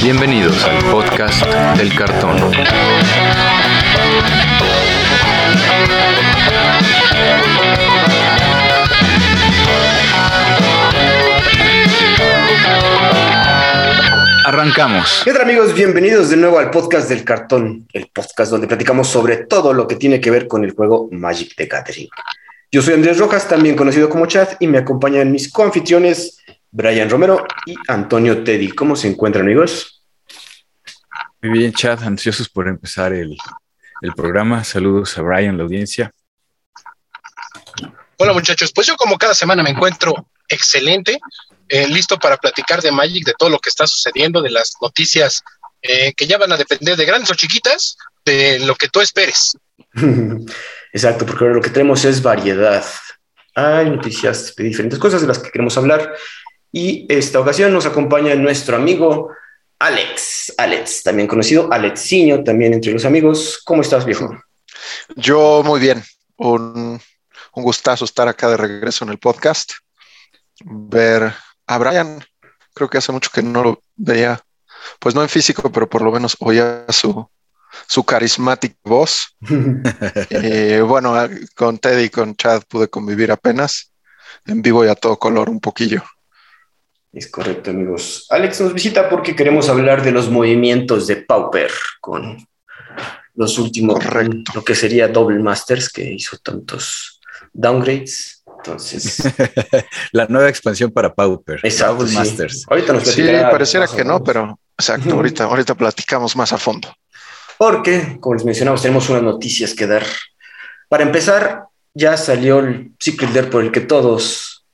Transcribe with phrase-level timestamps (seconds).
[0.00, 1.44] Bienvenidos al podcast
[1.76, 2.36] del cartón.
[14.44, 15.22] Arrancamos.
[15.24, 15.74] ¿Qué tal amigos?
[15.74, 19.96] Bienvenidos de nuevo al podcast del cartón, el podcast donde platicamos sobre todo lo que
[19.96, 22.08] tiene que ver con el juego Magic the Gathering.
[22.70, 26.38] Yo soy Andrés Rojas, también conocido como Chat, y me acompañan mis coanfitriones
[26.72, 28.70] Brian Romero y Antonio Teddy.
[28.70, 30.02] ¿Cómo se encuentran amigos?
[31.42, 33.36] Muy bien, Chat, ansiosos por empezar el,
[34.00, 34.64] el programa.
[34.64, 36.10] Saludos a Brian, la audiencia.
[38.16, 41.20] Hola muchachos, pues yo como cada semana me encuentro excelente,
[41.68, 45.42] eh, listo para platicar de Magic, de todo lo que está sucediendo, de las noticias
[45.82, 49.58] eh, que ya van a depender de grandes o chiquitas, de lo que tú esperes.
[50.92, 52.84] Exacto, porque ahora lo que tenemos es variedad.
[53.54, 56.14] Hay noticias de diferentes cosas de las que queremos hablar.
[56.72, 59.30] Y esta ocasión nos acompaña nuestro amigo
[59.78, 60.54] Alex.
[60.56, 63.60] Alex, también conocido Alexiño, también entre los amigos.
[63.64, 64.30] ¿Cómo estás, viejo?
[65.16, 66.02] Yo muy bien.
[66.36, 67.00] Un,
[67.54, 69.72] un gustazo estar acá de regreso en el podcast.
[70.64, 71.34] Ver
[71.66, 72.24] a Brian.
[72.74, 74.40] Creo que hace mucho que no lo veía,
[74.98, 77.28] pues no en físico, pero por lo menos oía su,
[77.86, 79.36] su carismática voz.
[80.30, 81.14] Eh, bueno,
[81.54, 83.92] con Teddy y con Chad pude convivir apenas
[84.46, 86.02] en vivo y a todo color un poquillo.
[87.12, 88.26] Es correcto, amigos.
[88.30, 92.46] Alex nos visita porque queremos hablar de los movimientos de Pauper con
[93.34, 94.52] los últimos, Correcto.
[94.54, 97.20] lo que sería Double Masters, que hizo tantos
[97.52, 98.42] downgrades.
[98.58, 99.22] Entonces,
[100.12, 101.60] La nueva expansión para Pauper.
[101.62, 101.94] exacto.
[101.96, 102.16] Double sí.
[102.16, 102.64] Masters.
[102.68, 106.94] Ahorita nos Sí, pareciera que no, pero exacto, ahorita, ahorita platicamos más a fondo.
[107.58, 110.04] Porque, como les mencionamos, tenemos unas noticias que dar.
[110.88, 114.64] Para empezar, ya salió el Secret Lair por el que todos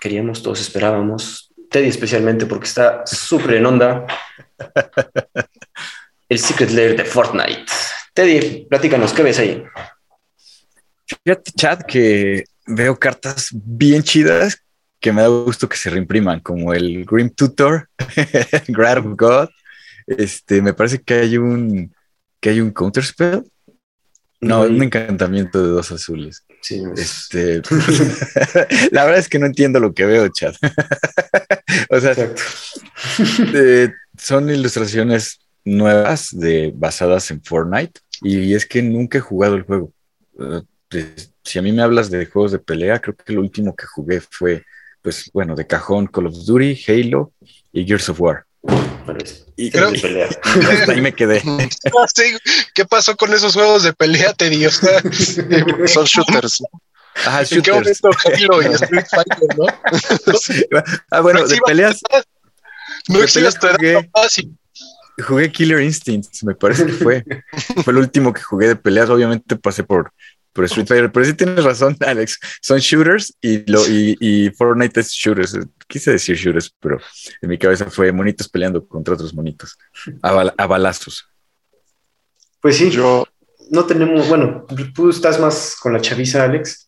[0.00, 1.47] queríamos, todos esperábamos.
[1.70, 4.06] Teddy especialmente porque está súper en onda.
[6.28, 7.64] El Secret Lair de Fortnite.
[8.12, 9.64] Teddy, platícanos, ¿qué ves ahí?
[11.24, 14.58] Fíjate, Chat, que veo cartas bien chidas
[15.00, 17.88] que me da gusto que se reimpriman, como el Grim Tutor,
[18.68, 19.48] Grad of God.
[20.06, 21.94] Este, me parece que hay un
[22.40, 23.44] que hay un counterspell.
[24.40, 24.70] No, Ujú.
[24.74, 26.44] un encantamiento de dos azules.
[26.60, 27.62] Sí, es- Este,
[28.90, 30.56] la verdad es que no entiendo lo que veo, Chat.
[31.90, 32.42] o sea, exacto.
[33.54, 39.62] eh, son ilustraciones nuevas de, basadas en Fortnite y es que nunca he jugado el
[39.62, 39.92] juego.
[40.40, 43.74] Eh, pues, si a mí me hablas de juegos de pelea, creo que lo último
[43.74, 44.64] que jugué fue,
[45.02, 47.32] pues bueno, de cajón Call of Duty, Halo
[47.72, 48.44] y Gears of War.
[49.60, 50.28] Y, Creo- de pelea.
[50.54, 51.42] y hasta ahí me quedé.
[52.74, 54.70] ¿Qué pasó con esos juegos de pelea, te digo?
[54.70, 56.62] Son shooters.
[57.26, 58.00] Ajá, ¿En qué shooters.
[58.02, 59.66] momento Halo y Street Fighter, no?
[61.10, 62.00] Ah, bueno, de peleas.
[63.08, 64.52] No peleas jugué- sí.
[65.26, 67.24] jugué Killer Instincts, me parece que fue.
[67.84, 69.10] fue el último que jugué de peleas.
[69.10, 70.12] Obviamente pasé por,
[70.52, 72.38] por Street Fighter, pero sí tienes razón, Alex.
[72.60, 75.58] Son shooters y, lo, y, y Fortnite es shooters.
[75.86, 76.98] Quise decir shooters, pero
[77.40, 79.76] en mi cabeza fue monitos peleando contra otros monitos
[80.22, 81.26] a, a balazos.
[82.60, 83.24] Pues sí, Yo,
[83.70, 86.87] no tenemos, bueno, tú estás más con la chaviza, Alex.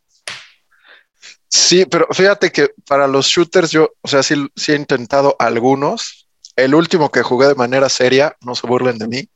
[1.50, 6.28] Sí, pero fíjate que para los shooters yo, o sea, sí, sí he intentado algunos.
[6.56, 9.28] El último que jugué de manera seria, no se burlen de mí,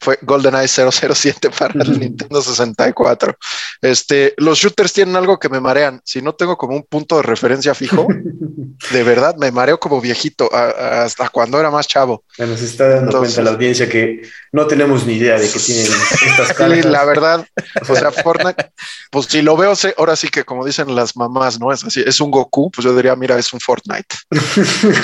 [0.00, 3.36] fue GoldenEye 007 para el Nintendo 64.
[3.80, 6.00] Este, los shooters tienen algo que me marean.
[6.04, 8.06] Si no tengo como un punto de referencia fijo,
[8.90, 12.24] de verdad me mareo como viejito a- a- hasta cuando era más chavo.
[12.36, 15.86] Se está dando Entonces- cuenta la audiencia que no tenemos ni idea de que tienen
[16.26, 16.84] estas Sí, cartas.
[16.84, 17.46] la verdad,
[17.88, 18.72] o sea, Fortnite,
[19.10, 21.72] pues si lo veo, sé- ahora sí que como dicen las mamás, ¿no?
[21.72, 24.16] Es así, es un Goku, pues yo diría, mira, es un Fortnite.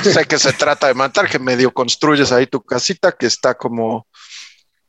[0.02, 4.06] sé que se trata de matar, que medio construyes ahí tu casita, que está como,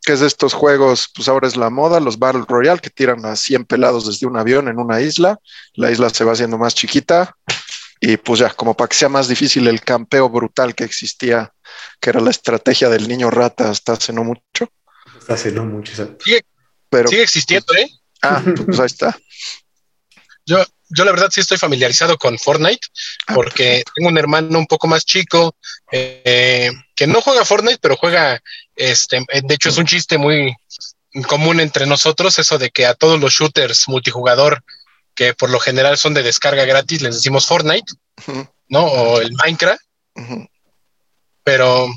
[0.04, 3.26] que es de estos juegos, pues ahora es la moda, los Battle Royale, que tiran
[3.26, 5.40] a 100 pelados desde un avión en una isla,
[5.74, 7.36] la isla se va haciendo más chiquita,
[8.00, 11.54] y pues ya, como para que sea más difícil el campeo brutal que existía,
[12.00, 14.72] que era la estrategia del niño rata hasta hace no mucho,
[15.20, 15.92] Hasta hace no mucho.
[15.92, 16.26] exacto.
[16.90, 17.08] pero...
[17.08, 17.90] Sigue existiendo, ¿eh?
[18.24, 19.18] Ah, pues ahí está.
[20.46, 22.88] Yo, yo la verdad sí estoy familiarizado con Fortnite
[23.28, 25.56] Ah, porque tengo un hermano un poco más chico
[25.92, 28.42] eh, que no juega Fortnite, pero juega,
[28.90, 30.56] este, de hecho es un chiste muy
[31.28, 34.64] común entre nosotros eso de que a todos los shooters multijugador
[35.14, 37.94] que por lo general son de descarga gratis les decimos Fortnite,
[38.70, 38.86] ¿no?
[38.86, 39.82] O el Minecraft,
[41.44, 41.90] pero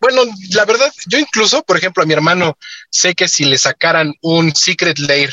[0.00, 2.56] bueno, la verdad, yo incluso, por ejemplo, a mi hermano
[2.90, 5.32] sé que si le sacaran un Secret Lair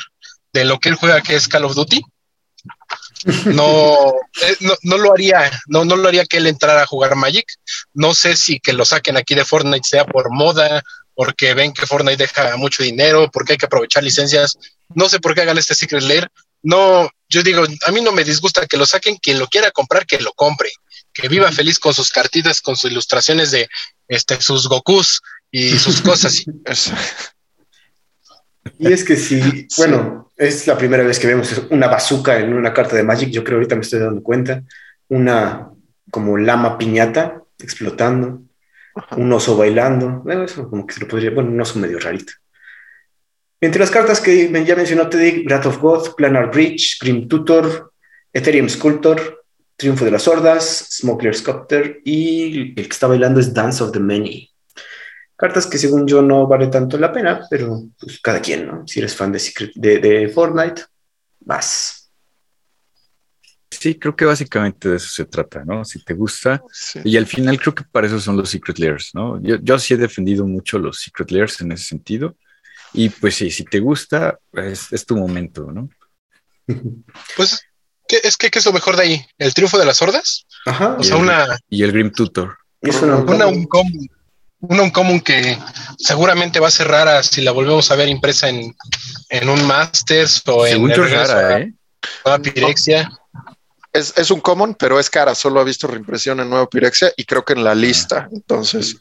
[0.54, 2.02] de lo que él juega que es Call of Duty,
[3.46, 7.16] no, eh, no, no, lo haría, no, no lo haría que él entrara a jugar
[7.16, 7.46] Magic.
[7.94, 10.84] No sé si que lo saquen aquí de Fortnite sea por moda,
[11.16, 14.58] porque ven que Fortnite deja mucho dinero, porque hay que aprovechar licencias.
[14.94, 16.30] No sé por qué hagan este Secret Lair.
[16.62, 20.06] No, yo digo, a mí no me disgusta que lo saquen, quien lo quiera comprar,
[20.06, 20.72] que lo compre,
[21.14, 23.68] que viva feliz con sus cartitas, con sus ilustraciones de
[24.08, 26.44] este, sus Gokus y sus cosas.
[28.80, 32.74] y es que sí, bueno, es la primera vez que vemos una bazooka en una
[32.74, 34.64] carta de Magic, yo creo ahorita me estoy dando cuenta,
[35.08, 35.70] una
[36.12, 38.42] como lama piñata explotando,
[39.18, 42.34] un oso bailando, eso como que se lo podría, bueno, un oso medio rarito.
[43.62, 47.92] Entre las cartas que ya mencionó Teddy, Wrath of God, Planar Bridge, Grim Tutor,
[48.32, 49.44] Ethereum Sculptor,
[49.78, 54.00] Triunfo de las Hordas, Smoker Sculptor y el que está bailando es Dance of the
[54.00, 54.55] Many.
[55.36, 58.88] Cartas que según yo no vale tanto la pena, pero pues cada quien, ¿no?
[58.88, 60.84] Si eres fan de, de, Fortnite,
[61.42, 62.10] vas.
[63.70, 65.84] Sí, creo que básicamente de eso se trata, ¿no?
[65.84, 66.64] Si te gusta.
[67.04, 69.42] Y al final creo que para eso son los Secret Layers, ¿no?
[69.42, 72.38] Yo, yo sí he defendido mucho los Secret Layers en ese sentido.
[72.94, 75.90] Y pues sí, si te gusta, es, es tu momento, ¿no?
[77.36, 77.62] Pues
[78.08, 79.26] ¿Qué, es que, ¿qué es lo mejor de ahí?
[79.38, 80.46] ¿El triunfo de las hordas?
[80.66, 80.96] Ajá.
[81.00, 81.58] O sea, una.
[81.70, 82.58] Y el Grim Tutor.
[82.82, 84.08] una, una, un común,
[84.70, 85.58] una un común que
[85.98, 88.76] seguramente va a ser rara si la volvemos a ver impresa en,
[89.30, 90.90] en un Masters o en.
[90.90, 91.74] el rara, ¿eh?
[92.24, 93.12] Nueva Pirexia.
[93.92, 95.34] Es, es, un común, pero es cara.
[95.34, 98.28] Solo ha visto reimpresión en Nueva Pirexia y creo que en la lista.
[98.32, 98.98] Entonces,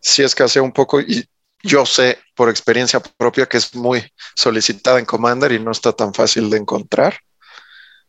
[0.00, 1.00] sí es que hace un poco.
[1.00, 1.26] Y
[1.62, 6.12] yo sé por experiencia propia que es muy solicitada en Commander y no está tan
[6.12, 7.18] fácil de encontrar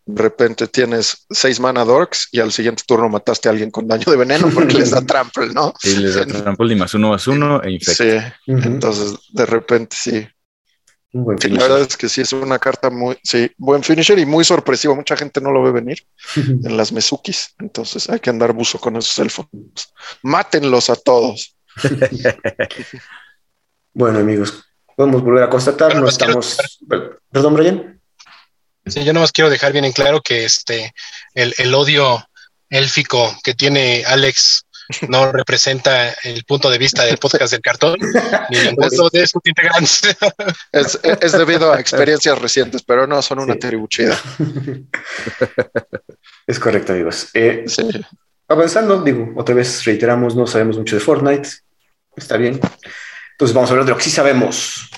[0.05, 4.05] de repente tienes seis mana dorks y al siguiente turno mataste a alguien con daño
[4.05, 5.73] de veneno porque les da trample, ¿no?
[5.79, 8.37] Sí, les da trample y más uno más uno e infecta.
[8.45, 10.27] Sí, entonces de repente sí.
[11.11, 14.95] la verdad es que sí es una carta muy, sí, buen finisher y muy sorpresivo.
[14.95, 16.05] Mucha gente no lo ve venir
[16.35, 17.55] en las Mezukis.
[17.57, 19.47] Entonces hay que andar buzo con esos elfos.
[20.21, 21.57] Mátenlos a todos.
[23.93, 24.63] bueno, amigos,
[24.95, 25.95] podemos volver a constatar.
[25.95, 26.57] no estamos.
[27.31, 27.94] Perdón, Brian.
[28.85, 30.93] Sí, yo nomás quiero dejar bien en claro que este
[31.33, 32.23] el, odio
[32.69, 34.65] élfico que tiene Alex
[35.07, 37.97] no representa el punto de vista del podcast del cartón
[38.49, 40.15] ni el de sus integrantes.
[40.71, 44.19] Es, es, debido a experiencias recientes, pero no son una tribuchida.
[46.45, 47.29] Es correcto, amigos.
[47.33, 47.65] Eh,
[48.47, 51.49] avanzando, digo, otra vez reiteramos, no sabemos mucho de Fortnite.
[52.15, 52.59] Está bien.
[53.31, 54.89] Entonces vamos a hablar de lo que sí sabemos.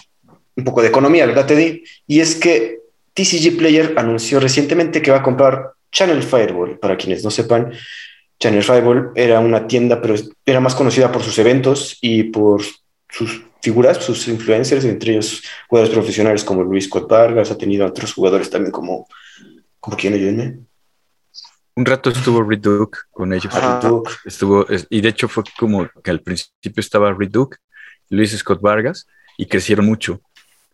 [0.55, 1.83] Un poco de economía, ¿verdad, Teddy?
[2.07, 2.86] Y es que
[3.17, 6.77] TCG Player anunció recientemente que va a comprar Channel Fireball.
[6.77, 7.73] Para quienes no sepan,
[8.39, 10.13] Channel Fireball era una tienda, pero
[10.45, 12.61] era más conocida por sus eventos y por
[13.09, 18.13] sus figuras, sus influencers, entre ellos jugadores profesionales como Luis Scott Vargas, ha tenido otros
[18.13, 19.07] jugadores también como,
[19.79, 20.59] como quién ayúdenme.
[21.75, 23.51] Un rato estuvo Reduke con ellos.
[24.25, 27.57] Estuvo, y de hecho fue como que al principio estaba Reduke,
[28.09, 29.07] Luis Scott Vargas,
[29.39, 30.21] y crecieron mucho.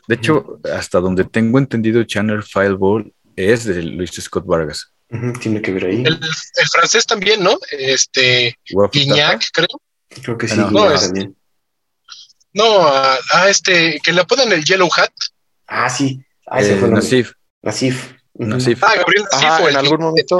[0.08, 4.92] De hecho, hasta donde tengo entendido, Channel Fireball es de Luis Scott Vargas.
[5.42, 6.04] tiene que ver ahí.
[6.06, 6.20] El,
[6.72, 7.58] francés también, ¿no?
[7.72, 8.58] Este,
[8.92, 9.68] Guignac, creo.
[10.22, 11.36] Creo que sí, no, no, también.
[12.54, 15.12] No, a, este, que le ponen el Yellow Hat.
[15.68, 16.24] Ah, sí.
[16.46, 17.32] Ah, ese eh, fue Nasif.
[17.62, 18.14] Nasif.
[18.36, 18.84] Nasif.
[18.84, 19.70] Ah, Gabriel Nasif.
[19.70, 20.38] en algún momento.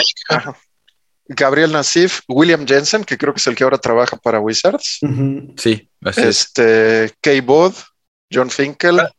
[1.26, 5.00] Gabriel Nasif, William Jensen, que creo que es el que ahora trabaja para Wizards.
[5.58, 7.74] Sí, así Este, Kay Bod,
[8.32, 9.00] John Finkel.
[9.00, 9.12] Ah,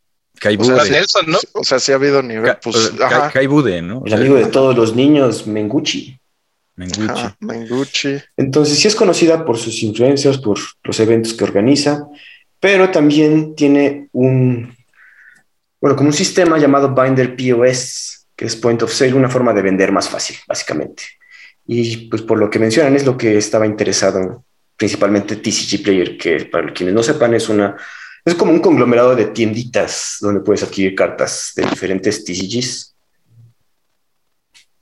[0.45, 1.39] Kai O sea, Nelson, ¿no?
[1.55, 2.55] O sea, sí ha habido nivel.
[2.63, 2.93] Pues,
[3.33, 4.03] Kai, Bude, ¿no?
[4.05, 6.19] El amigo de todos los niños, Menguchi.
[6.77, 7.23] Menguchi.
[7.41, 8.19] Menguchi.
[8.37, 12.07] Entonces, sí es conocida por sus influencias, por los eventos que organiza,
[12.61, 14.77] pero también tiene un,
[15.81, 19.63] bueno, como un sistema llamado Binder POS, que es Point of Sale, una forma de
[19.63, 21.05] vender más fácil, básicamente.
[21.67, 24.45] Y pues por lo que mencionan es lo que estaba interesado
[24.77, 27.77] principalmente TCG Player, que para quienes no sepan es una
[28.25, 32.95] es como un conglomerado de tienditas donde puedes adquirir cartas de diferentes TCGs.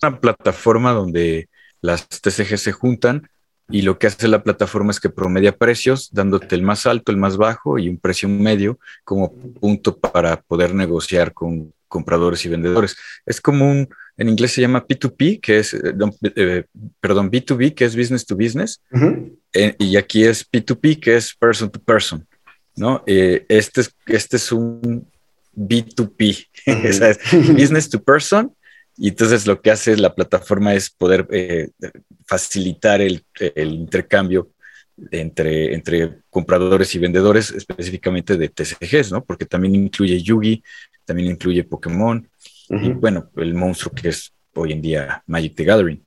[0.02, 1.48] Una plataforma donde
[1.80, 3.28] las TCG se juntan
[3.68, 7.18] y lo que hace la plataforma es que promedia precios, dándote el más alto, el
[7.18, 12.96] más bajo y un precio medio como punto para poder negociar con compradores y vendedores.
[13.26, 15.94] Es como un, en inglés se llama P2P, que es, eh,
[16.36, 16.64] eh,
[17.00, 18.80] perdón, B2B, que es business to business,
[19.52, 22.26] eh, y aquí es P2P, que es person to person.
[22.76, 23.02] ¿No?
[23.06, 25.06] Eh, este, es, este es un
[25.56, 26.46] B2P,
[27.54, 28.52] business to person,
[28.96, 31.70] y entonces lo que hace la plataforma es poder eh,
[32.26, 33.24] facilitar el,
[33.56, 34.50] intercambio
[35.10, 39.24] entre, entre compradores y vendedores, específicamente de TCGs, ¿no?
[39.24, 40.62] Porque también incluye Yugi,
[41.04, 42.28] también incluye Pokémon,
[42.68, 46.02] y bueno, el monstruo que es hoy en día Magic the Gathering.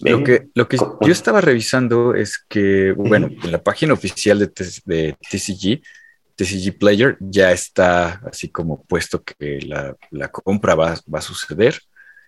[0.00, 4.46] Lo que, lo que yo estaba revisando es que, bueno, en la página oficial de,
[4.84, 5.82] de TCG,
[6.36, 11.80] TCG Player ya está así como puesto que la, la compra va, va, a suceder.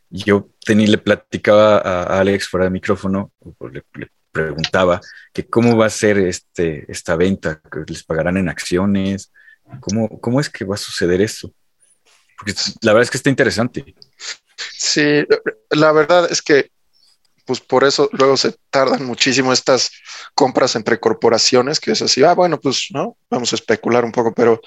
[0.09, 3.33] Yo tenía, le platicaba a Alex fuera de micrófono,
[3.73, 5.01] le, le, preguntaba
[5.33, 9.33] que cómo va a ser este, esta venta, que les pagarán en acciones,
[9.81, 11.53] cómo, cómo es que va a suceder eso.
[12.39, 13.95] Porque la verdad es que está interesante.
[14.57, 15.25] Sí,
[15.71, 16.71] la verdad es que
[17.45, 19.91] pues por eso luego se tardan muchísimo estas
[20.35, 24.33] compras entre corporaciones, que es así, ah, bueno, pues no, vamos a especular un poco,
[24.35, 24.61] pero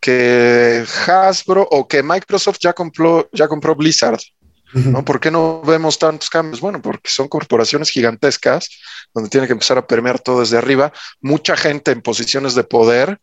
[0.00, 4.20] que Hasbro o que Microsoft ya compró, ya compró Blizzard.
[4.72, 5.02] ¿no?
[5.04, 6.60] ¿Por qué no vemos tantos cambios?
[6.60, 8.68] Bueno, porque son corporaciones gigantescas
[9.14, 13.18] donde tiene que empezar a permear todo desde arriba, mucha gente en posiciones de poder,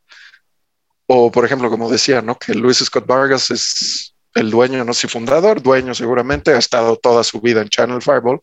[1.08, 2.38] o por ejemplo, como decía, ¿no?
[2.38, 7.24] Que Luis Scott Vargas es el dueño, no sé fundador, dueño seguramente, ha estado toda
[7.24, 8.42] su vida en Channel Fireball,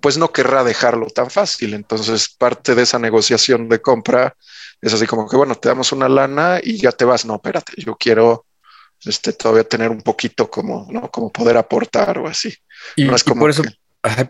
[0.00, 1.74] pues no querrá dejarlo tan fácil.
[1.74, 4.36] Entonces, parte de esa negociación de compra
[4.80, 7.24] es así como que, bueno, te damos una lana y ya te vas.
[7.24, 8.46] No, espérate, yo quiero
[9.04, 11.10] este, todavía tener un poquito como, ¿no?
[11.10, 12.54] Como poder aportar o así.
[12.96, 13.62] Y, no es como por eso,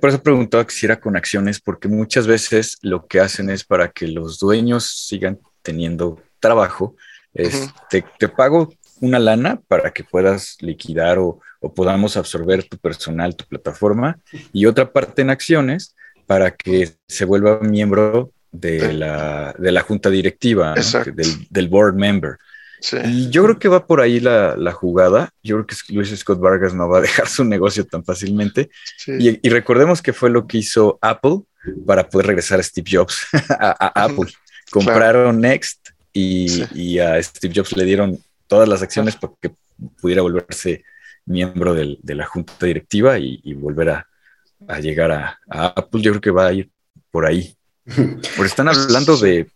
[0.01, 3.65] por eso preguntaba que si era con acciones, porque muchas veces lo que hacen es
[3.65, 6.97] para que los dueños sigan teniendo trabajo,
[7.35, 12.79] es, te, te, pago una lana para que puedas liquidar o, o, podamos absorber tu
[12.79, 14.19] personal, tu plataforma,
[14.53, 15.95] y otra parte en acciones
[16.27, 21.05] para que se vuelva miembro de la, de la junta directiva, ¿no?
[21.12, 22.37] del, del, board member.
[22.81, 22.97] Sí.
[23.05, 25.31] Y yo creo que va por ahí la, la, jugada.
[25.43, 28.71] Yo creo que Luis Scott Vargas no va a dejar su negocio tan fácilmente.
[28.97, 29.12] Sí.
[29.19, 31.41] Y, y, recordemos que fue lo que hizo Apple
[31.87, 34.33] para poder regresar a Steve Jobs a, a Apple.
[34.71, 35.33] Compraron claro.
[35.33, 36.65] Next y, sí.
[36.75, 39.50] y, a Steve Jobs le dieron todas las acciones para que
[40.00, 40.85] pudiera volverse
[41.29, 44.09] miembro del, de la junta directiva y, y volver a,
[44.67, 46.03] a llegar a, a, Apple.
[46.03, 46.71] Yo creo que va a ir
[47.11, 47.55] por ahí.
[47.85, 49.49] Porque están hablando de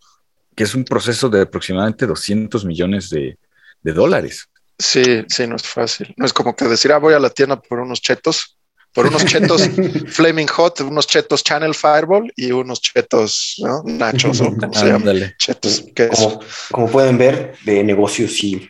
[0.55, 3.37] que es un proceso de aproximadamente 200 millones de,
[3.81, 4.47] de dólares.
[4.77, 6.13] Sí, sí, no es fácil.
[6.17, 8.57] No es como que decir, ah, voy a la tienda por unos chetos,
[8.93, 9.69] por unos chetos
[10.07, 13.83] Flaming Hot, unos chetos Channel Fireball y unos chetos ¿no?
[13.85, 15.11] Nachos o como se llama.
[15.37, 15.85] Chetos.
[15.95, 16.39] Como,
[16.71, 18.67] como, pueden ver, de negocios y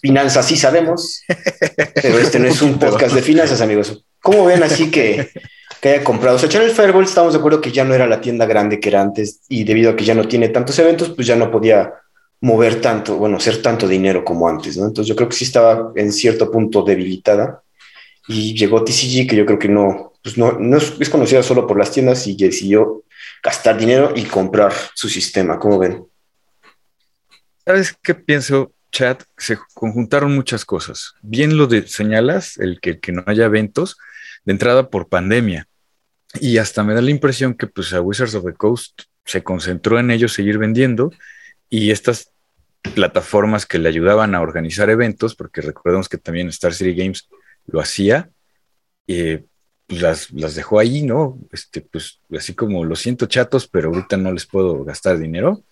[0.00, 1.22] finanzas sí sabemos,
[1.94, 4.04] pero este no es un podcast de finanzas, amigos.
[4.20, 5.30] ¿Cómo ven así que,
[5.80, 6.36] que haya comprado?
[6.36, 8.88] O sea, Channel Fireball estamos de acuerdo que ya no era la tienda grande que
[8.88, 11.94] era antes y debido a que ya no tiene tantos eventos, pues ya no podía
[12.40, 14.86] mover tanto, bueno, hacer tanto dinero como antes, ¿no?
[14.86, 17.62] Entonces yo creo que sí estaba en cierto punto debilitada
[18.26, 21.66] y llegó TCG que yo creo que no, pues no, no es, es, conocida solo
[21.66, 23.04] por las tiendas y decidió
[23.42, 25.58] gastar dinero y comprar su sistema.
[25.58, 26.04] ¿Cómo ven?
[27.64, 28.72] ¿Sabes qué pienso?
[28.90, 31.14] Chat, se conjuntaron muchas cosas.
[31.22, 33.96] Bien lo de, señalas, el que, que no haya eventos,
[34.44, 35.68] de entrada por pandemia.
[36.40, 39.98] Y hasta me da la impresión que pues a Wizards of the Coast se concentró
[39.98, 41.12] en ello seguir vendiendo
[41.68, 42.32] y estas
[42.82, 47.28] plataformas que le ayudaban a organizar eventos, porque recordemos que también Star City Games
[47.66, 48.30] lo hacía,
[49.06, 49.44] eh,
[49.86, 51.38] pues las, las, dejó ahí, ¿no?
[51.52, 55.62] Este, pues así como lo siento chatos, pero ahorita no les puedo gastar dinero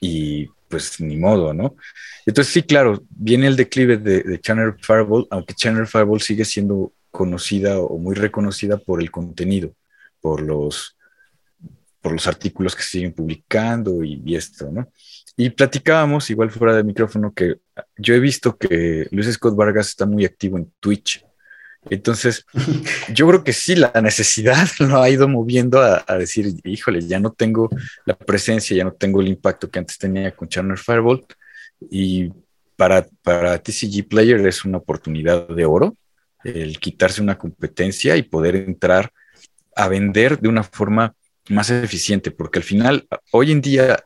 [0.00, 1.76] y pues ni modo, ¿no?
[2.24, 6.92] Entonces sí, claro, viene el declive de, de Channel Fireball, aunque Channel Fireball sigue siendo
[7.10, 9.74] conocida o muy reconocida por el contenido,
[10.20, 10.96] por los,
[12.00, 14.90] por los artículos que siguen publicando y, y, esto, ¿no?
[15.36, 17.56] Y platicábamos, igual fuera del micrófono, que
[17.96, 21.24] yo he visto que Luis Scott Vargas está muy activo en Twitch.
[21.88, 22.44] Entonces,
[23.14, 27.18] yo creo que sí, la necesidad lo ha ido moviendo a, a, decir, híjole, ya
[27.20, 27.70] no tengo
[28.04, 31.24] la presencia, ya no tengo el impacto que antes tenía con Channel Fireball.
[31.90, 32.30] Y
[32.76, 35.96] para, para TCG Player es una oportunidad de oro
[36.44, 39.12] el quitarse una competencia y poder entrar
[39.76, 41.14] a vender de una forma
[41.48, 44.04] más eficiente, porque al final, hoy en día,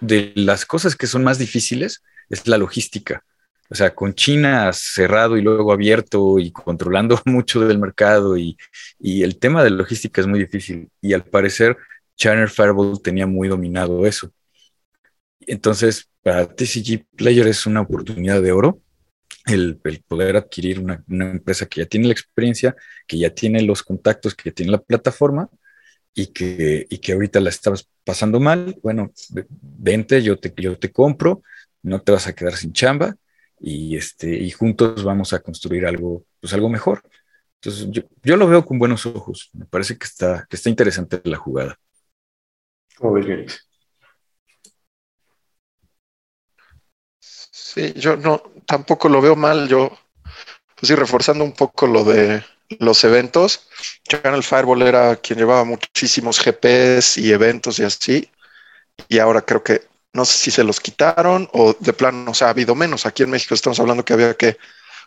[0.00, 3.24] de las cosas que son más difíciles es la logística.
[3.72, 8.58] O sea, con China cerrado y luego abierto y controlando mucho del mercado y,
[8.98, 10.90] y el tema de logística es muy difícil.
[11.00, 11.78] Y al parecer,
[12.14, 14.30] Channel Fireball tenía muy dominado eso.
[15.40, 18.82] Entonces, para TCG Player es una oportunidad de oro
[19.46, 22.76] el, el poder adquirir una, una, empresa que ya tiene la experiencia,
[23.06, 25.48] que ya tiene los contactos, que tiene la plataforma
[26.12, 29.12] y que, y que ahorita la estabas pasando mal, bueno,
[29.50, 31.42] vente, yo te, yo te compro,
[31.82, 33.16] no te vas a quedar sin chamba
[33.62, 37.02] y, este, y juntos vamos a construir algo, pues algo mejor.
[37.60, 39.50] Entonces, yo, yo lo veo con buenos ojos.
[39.52, 41.78] Me parece que está, que está interesante la jugada.
[42.96, 43.68] ¿Cómo ves, Félix?
[47.20, 49.68] Sí, yo no, tampoco lo veo mal.
[49.68, 49.90] Yo,
[50.74, 52.44] pues sí, reforzando un poco lo de
[52.80, 53.68] los eventos.
[54.08, 58.28] Channel Fireball era quien llevaba muchísimos GPS y eventos y así.
[59.08, 62.48] Y ahora creo que no sé si se los quitaron o de plano, o sea,
[62.48, 63.06] ha habido menos.
[63.06, 64.58] Aquí en México estamos hablando que había que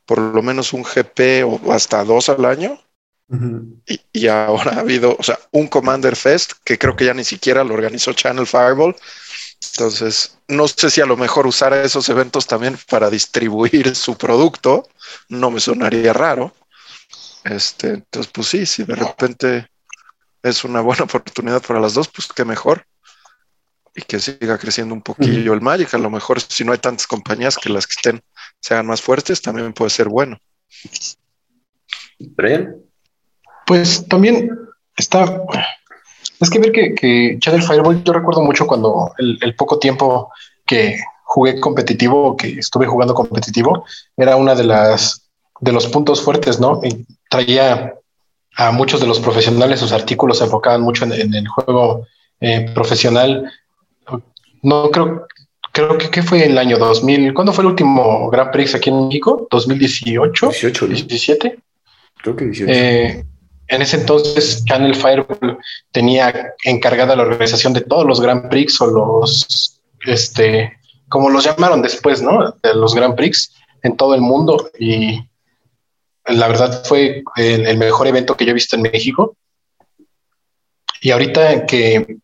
[0.05, 2.79] por lo menos un GP o hasta dos al año.
[3.87, 7.23] y, y, ahora ha habido, o sea, un Commander Fest que creo que ya ni
[7.23, 8.95] siquiera lo organizó Channel Fireball.
[9.73, 14.87] Entonces, no sé si a lo mejor usar esos eventos también para distribuir su producto,
[15.29, 16.53] no me sonaría raro.
[17.43, 19.67] Este, entonces, pues sí, si de repente
[20.43, 22.85] es una buena oportunidad para las dos, pues qué mejor.
[23.95, 25.93] Y que siga creciendo un poquillo el Magic.
[25.93, 28.21] A lo mejor si no hay tantas compañías que las que estén
[28.59, 30.37] sean más fuertes, también puede ser bueno.
[32.19, 32.75] Brian.
[33.65, 34.49] Pues también
[34.97, 35.41] está.
[36.39, 40.29] Es que ver que, que Channel Fireball, yo recuerdo mucho cuando el, el poco tiempo
[40.65, 43.85] que jugué competitivo, que estuve jugando competitivo,
[44.17, 45.29] era una de las
[45.61, 46.81] de los puntos fuertes, ¿no?
[46.83, 47.93] Y traía
[48.57, 52.05] a muchos de los profesionales, sus artículos se enfocaban mucho en, en el juego
[52.39, 53.51] eh, profesional.
[54.65, 55.27] No creo,
[55.71, 57.35] creo que ¿qué fue el año 2000.
[57.35, 59.47] ¿Cuándo fue el último Grand Prix aquí en México?
[59.51, 60.49] ¿2018?
[60.49, 61.59] 18, 17.
[62.23, 62.71] Creo que 18.
[62.73, 63.23] Eh,
[63.67, 65.59] en ese entonces, Channel Fireball
[65.91, 70.73] tenía encargada la organización de todos los Grand Prix o los, este,
[71.09, 72.55] como los llamaron después, ¿no?
[72.63, 73.53] De los Grand Prix
[73.83, 75.19] en todo el mundo y
[76.25, 79.37] la verdad fue el, el, mejor evento que yo he visto en México.
[81.01, 82.17] Y ahorita que,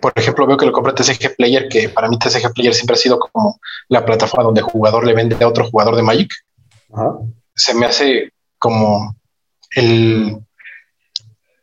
[0.00, 2.98] por ejemplo, veo que lo compra TCG Player, que para mí TCG Player siempre ha
[2.98, 6.30] sido como la plataforma donde el jugador le vende a otro jugador de Magic,
[6.92, 7.16] Ajá.
[7.54, 9.16] se me hace como
[9.70, 10.38] el,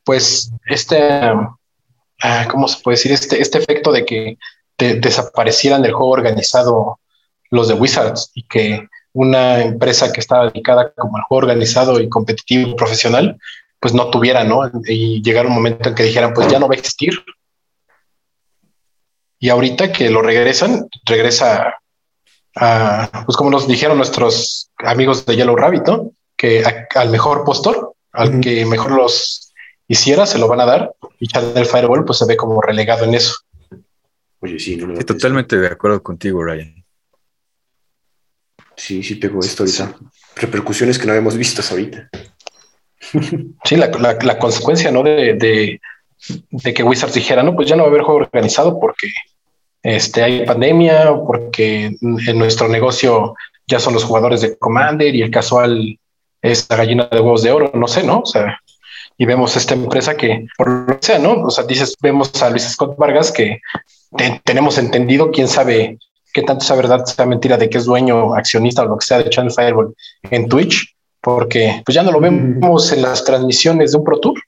[0.03, 0.97] pues, este,
[1.33, 3.11] uh, ¿cómo se puede decir?
[3.11, 4.37] Este, este efecto de que
[4.77, 6.99] de, desaparecieran del juego organizado
[7.51, 12.09] los de Wizards y que una empresa que estaba dedicada como al juego organizado y
[12.09, 13.37] competitivo profesional,
[13.79, 14.69] pues no tuviera, ¿no?
[14.87, 17.13] Y llegar un momento en que dijeran, pues ya no va a existir.
[19.39, 21.75] Y ahorita que lo regresan, regresa
[22.55, 26.11] a, pues como nos dijeron nuestros amigos de Yellow Rabbit, ¿no?
[26.35, 29.53] Que a, al mejor postor, al que mejor los
[29.87, 30.93] hiciera, se lo van a dar.
[31.19, 33.35] Y Channel Fireball, pues se ve como relegado en eso.
[34.39, 36.83] Oye, sí, no sí totalmente de acuerdo contigo, Ryan.
[38.75, 39.95] Sí, sí pegó esto ahorita.
[40.35, 42.09] Repercusiones que no habíamos visto hasta ahorita.
[43.63, 45.03] Sí, la, la, la consecuencia, ¿no?
[45.03, 45.81] De, de,
[46.49, 49.07] de, que Wizards dijera, no, pues ya no va a haber juego organizado porque
[49.85, 53.35] este, hay pandemia, porque en nuestro negocio
[53.67, 55.99] ya son los jugadores de Commander y el casual
[56.41, 58.21] es la gallina de huevos de oro, no sé, ¿no?
[58.21, 58.59] O sea,
[59.15, 61.33] y vemos esta empresa que, por lo que sea, ¿no?
[61.33, 63.61] O sea, dices, vemos a Luis Scott Vargas que
[64.17, 65.99] te, tenemos entendido, quién sabe
[66.33, 69.19] qué tanto sea verdad, sea mentira de que es dueño, accionista o lo que sea
[69.19, 69.93] de Channel Fireball
[70.31, 74.41] en Twitch, porque pues ya no lo vemos en las transmisiones de un Pro Tour,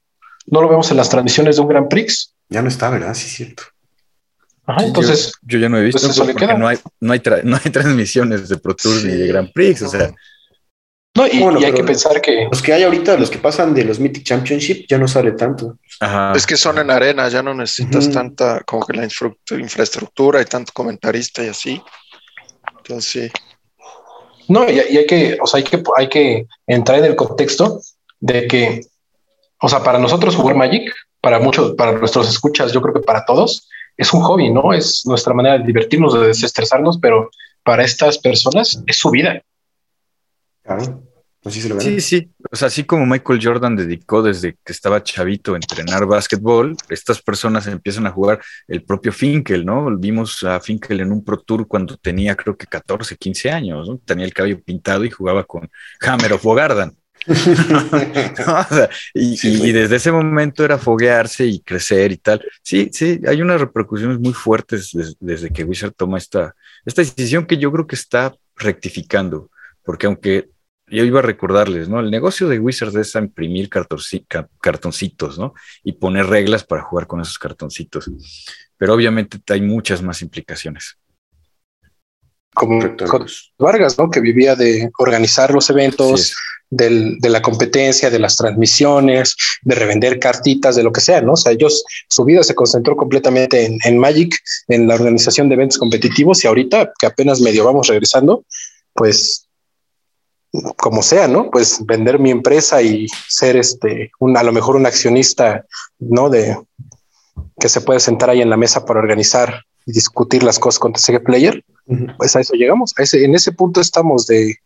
[0.47, 2.33] no lo vemos en las transmisiones de un Grand Prix.
[2.49, 3.13] Ya no está, ¿verdad?
[3.13, 3.63] Sí, cierto.
[4.67, 5.31] Ajá, entonces.
[5.41, 6.55] Yo, yo, ya no he visto pues eso le queda.
[6.55, 9.07] no hay, no hay, no hay transmisiones de Pro Tour sí.
[9.07, 10.13] ni de Grand Prix, o sea.
[11.15, 12.47] No, y, bueno, y hay que pensar que.
[12.51, 15.79] Los que hay ahorita, los que pasan de los Mythic Championship, ya no sale tanto.
[15.99, 16.33] Ajá.
[16.35, 18.13] Es que son en arena, ya no necesitas uh -huh.
[18.13, 19.07] tanta, como que la
[19.57, 21.81] infraestructura y tanto comentarista y así.
[22.77, 23.41] Entonces, sí.
[24.49, 27.81] No, y, y, hay que, o sea, hay que, hay que entrar en el contexto
[28.19, 28.81] de que,
[29.59, 33.25] o sea, para nosotros jugar Magic, para muchos, para nuestros escuchas, yo creo que para
[33.25, 34.73] todos, es un hobby, ¿no?
[34.73, 37.29] Es nuestra manera de divertirnos, de desestresarnos, pero
[37.63, 39.41] para estas personas es su vida.
[40.63, 41.03] Claro.
[41.43, 42.29] Así se lo sí, sí.
[42.51, 47.21] O sea, así como Michael Jordan dedicó desde que estaba chavito a entrenar básquetbol, estas
[47.21, 49.95] personas empiezan a jugar el propio Finkel, ¿no?
[49.97, 53.97] Vimos a Finkel en un Pro Tour cuando tenía creo que 14, 15 años, ¿no?
[53.99, 55.69] Tenía el cabello pintado y jugaba con
[56.01, 56.96] Hammer of Bogardan.
[57.27, 62.41] o sea, y, sí, y, y, desde ese momento era foguearse y crecer y tal.
[62.61, 67.45] Sí, sí, hay unas repercusiones muy fuertes desde, desde que Wizard toma esta, esta decisión
[67.45, 69.49] que yo creo que está rectificando,
[69.83, 70.49] porque aunque
[70.87, 71.99] yo iba a recordarles, ¿no?
[71.99, 75.53] El negocio de Wizards es imprimir cartoncitos, ¿no?
[75.83, 78.09] Y poner reglas para jugar con esos cartoncitos.
[78.77, 80.97] Pero obviamente hay muchas más implicaciones.
[82.53, 82.79] Como
[83.59, 84.09] Vargas, ¿no?
[84.09, 86.35] Que vivía de organizar los eventos,
[86.69, 91.33] del, de la competencia, de las transmisiones, de revender cartitas, de lo que sea, ¿no?
[91.33, 94.35] O sea, ellos, su vida se concentró completamente en, en Magic,
[94.67, 98.43] en la organización de eventos competitivos y ahorita que apenas medio vamos regresando,
[98.93, 99.47] pues
[100.77, 101.51] como sea, ¿no?
[101.51, 105.65] Pues vender mi empresa y ser este, un, a lo mejor un accionista,
[105.99, 106.29] ¿no?
[106.29, 106.57] De
[107.59, 110.93] que se puede sentar ahí en la mesa para organizar y discutir las cosas con
[110.93, 111.63] TCG Player.
[112.17, 112.93] Pues a eso llegamos.
[112.97, 114.57] A ese, en ese punto estamos de,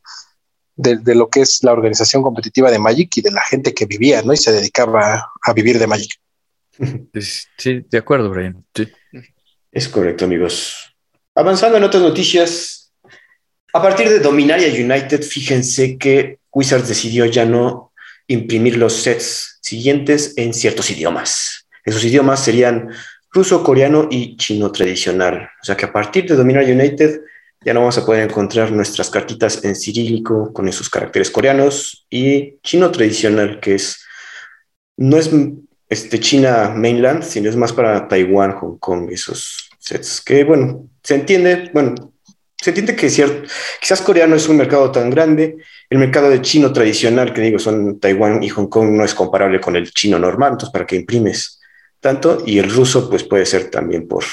[0.76, 4.22] de, lo que es la organización competitiva de Magic y de la gente que vivía,
[4.22, 4.34] ¿no?
[4.34, 6.20] Y se dedicaba a, vivir de Magic.
[7.58, 8.66] Sí, de acuerdo, Brian.
[9.72, 10.96] Es correcto, amigos.
[11.36, 12.92] Avanzando en otras noticias,
[13.74, 17.94] a partir de Dominaria United, fíjense que Wizards decidió ya no
[18.28, 21.68] imprimir los sets siguientes en ciertos idiomas.
[21.86, 22.90] Esos idiomas serían
[23.32, 25.50] ruso, coreano y chino tradicional.
[25.62, 27.22] O sea que a partir de Dominaria United
[27.64, 32.60] ya no vamos a poder encontrar nuestras cartitas en cirílico con esos caracteres coreanos y
[32.62, 34.04] chino tradicional, que es
[34.98, 35.30] no es
[35.90, 40.22] este China mainland, sino es más para Taiwán, Hong Kong, esos sets.
[40.22, 42.14] Que bueno, se entiende, bueno,
[42.58, 43.48] se entiende que cierto,
[43.80, 45.58] quizás coreano es un mercado tan grande,
[45.90, 49.60] el mercado de chino tradicional, que digo, son Taiwán y Hong Kong, no es comparable
[49.60, 51.61] con el chino normal, entonces para que imprimes
[52.02, 54.26] tanto, y el ruso pues puede ser también por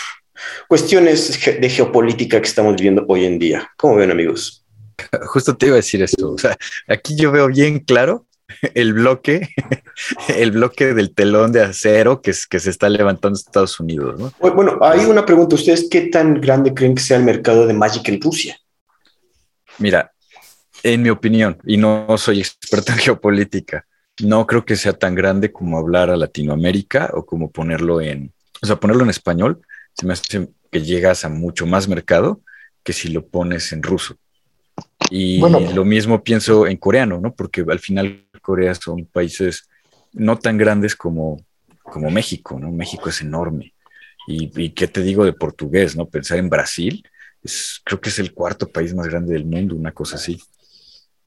[0.67, 3.71] cuestiones de geopolítica que estamos viviendo hoy en día.
[3.77, 4.65] ¿Cómo ven, amigos?
[5.27, 6.33] Justo te iba a decir eso.
[6.33, 6.57] O sea,
[6.89, 8.27] aquí yo veo bien claro
[8.75, 9.49] el bloque,
[10.29, 14.19] el bloque del telón de acero que, es, que se está levantando en Estados Unidos.
[14.19, 14.33] ¿no?
[14.53, 15.55] Bueno, hay una pregunta.
[15.55, 18.59] ¿Ustedes qué tan grande creen que sea el mercado de Magic en Rusia?
[19.79, 20.13] Mira,
[20.83, 23.87] en mi opinión, y no soy experto en geopolítica,
[24.21, 28.67] no creo que sea tan grande como hablar a Latinoamérica o como ponerlo en, o
[28.67, 29.61] sea, ponerlo en español
[29.95, 32.41] se me hace que llegas a mucho más mercado
[32.83, 34.17] que si lo pones en ruso.
[35.11, 37.35] Y lo mismo pienso en coreano, ¿no?
[37.35, 39.69] Porque al final Corea son países
[40.13, 41.43] no tan grandes como,
[41.83, 42.71] como México, ¿no?
[42.71, 43.75] México es enorme.
[44.27, 46.07] Y, qué te digo de portugués, ¿no?
[46.07, 47.03] Pensar en Brasil,
[47.43, 50.39] es, creo que es el cuarto país más grande del mundo, una cosa así.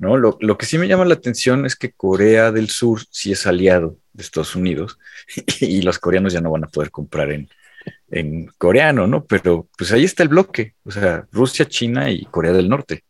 [0.01, 0.17] ¿No?
[0.17, 3.45] Lo, lo, que sí me llama la atención es que Corea del Sur sí es
[3.45, 4.97] aliado de Estados Unidos
[5.61, 7.47] y los coreanos ya no van a poder comprar en,
[8.09, 9.23] en coreano, ¿no?
[9.25, 13.03] Pero pues ahí está el bloque, o sea, Rusia, China y Corea del Norte.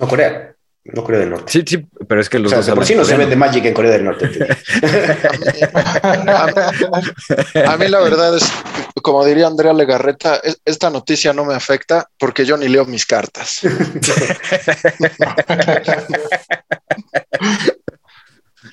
[0.00, 1.52] No, Corea, no Corea del Norte.
[1.52, 3.74] Sí, sí, pero es que los o sea, por sí no se vende Magic en
[3.74, 4.26] Corea del Norte.
[7.66, 8.50] a, mí la verdad es,
[9.02, 13.60] como diría Andrea Legarreta, esta noticia no me afecta porque yo ni leo mis cartas.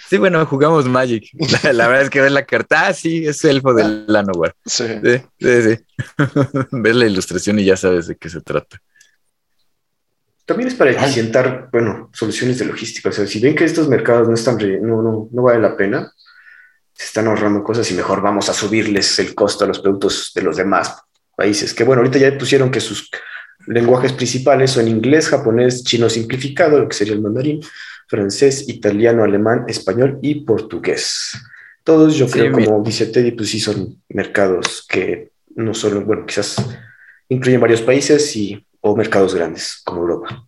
[0.10, 1.30] Sí, bueno, jugamos Magic.
[1.64, 4.56] La, verdad es que ves la carta, ah, sí, es elfo del Llanowar.
[4.66, 4.86] Sí.
[5.04, 5.78] Sí, sí, sí.
[6.72, 8.82] ves la ilustración y ya sabes de qué se trata.
[10.48, 13.10] También es para eficientar, bueno, soluciones de logística.
[13.10, 16.10] O sea, si ven que estos mercados no están, no, no, no vale la pena,
[16.94, 20.44] se están ahorrando cosas y mejor vamos a subirles el costo a los productos de
[20.44, 21.02] los demás
[21.36, 21.74] países.
[21.74, 23.10] Que bueno, ahorita ya pusieron que sus
[23.68, 27.60] lenguajes principales son inglés, japonés, chino simplificado, lo que sería el mandarín,
[28.08, 31.34] francés, italiano, alemán, español y portugués.
[31.84, 36.56] Todos yo creo, como dice Teddy, pues sí son mercados que no solo, bueno, quizás
[37.28, 40.48] incluyen varios países y, o mercados grandes como Europa.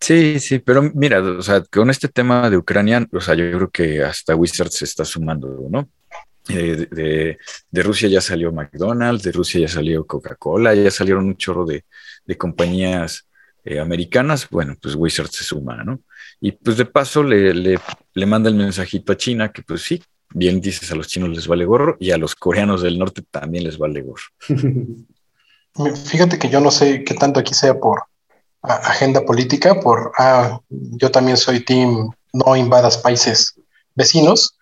[0.00, 3.70] Sí, sí, pero mira, o sea, con este tema de Ucrania, o sea, yo creo
[3.70, 5.90] que hasta Wizards se está sumando, ¿no?
[6.48, 7.38] Eh, de,
[7.70, 11.84] de, Rusia ya salió McDonald's, de Rusia ya salió Coca-Cola, ya salieron un chorro de,
[12.24, 13.28] de compañías
[13.62, 16.00] eh, americanas, bueno, pues Wizards se suma, ¿no?
[16.40, 17.78] Y pues de paso le, le,
[18.14, 21.46] le, manda el mensajito a China que pues sí, bien dices, a los chinos les
[21.46, 24.24] vale gorro y a los coreanos del norte también les vale gorro.
[25.74, 28.04] Fíjate que yo no sé qué tanto aquí sea por
[28.62, 33.54] agenda política, por, ah, yo también soy team no invadas países
[33.94, 34.58] vecinos,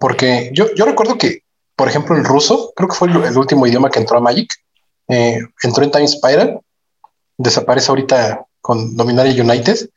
[0.00, 1.42] porque yo, yo recuerdo que,
[1.76, 4.52] por ejemplo, el ruso, creo que fue el, último idioma que entró a Magic,
[5.08, 6.60] eh, entró en Time Spiral,
[7.36, 9.88] desaparece ahorita con Dominaria United,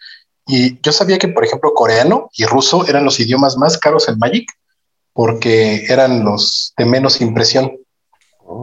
[0.46, 4.20] y yo sabía que, por ejemplo, coreano y ruso eran los idiomas más caros en
[4.20, 4.52] Magic
[5.14, 7.78] porque eran los de menos impresión.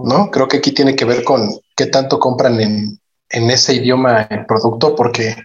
[0.05, 0.31] ¿No?
[0.31, 4.47] Creo que aquí tiene que ver con qué tanto compran en, en ese idioma el
[4.47, 5.37] producto, porque,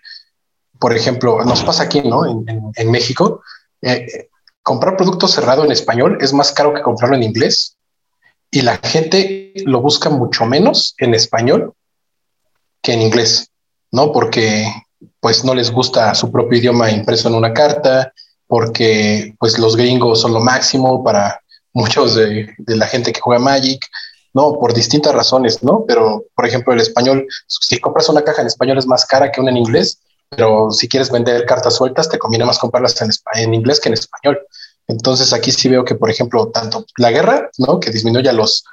[0.79, 2.25] por ejemplo, nos pasa aquí, ¿no?
[2.25, 3.41] En, México,
[3.82, 4.29] eh,
[4.62, 7.77] comprar producto cerrado en español es más caro que comprarlo en inglés
[8.51, 11.73] y la gente lo busca mucho menos en español
[12.82, 13.49] que en inglés,
[13.91, 14.12] ¿no?
[14.12, 14.67] Porque
[15.19, 18.13] pues no les gusta su propio idioma impreso en una carta,
[18.47, 21.41] porque pues los gringos son lo máximo para
[21.73, 23.84] muchos de, la gente que juega Magic,
[24.33, 24.53] ¿no?
[24.53, 25.85] Por distintas razones, ¿no?
[25.87, 29.39] Pero, por ejemplo, el español, si compras una caja en español es más cara que
[29.39, 33.53] una en inglés, pero si quieres vender cartas sueltas, te conviene más comprarlas en, en
[33.53, 34.39] inglés que en español.
[34.87, 37.79] Entonces aquí sí veo que, por ejemplo, tanto la guerra, ¿no?
[37.79, 38.63] Que disminuya los,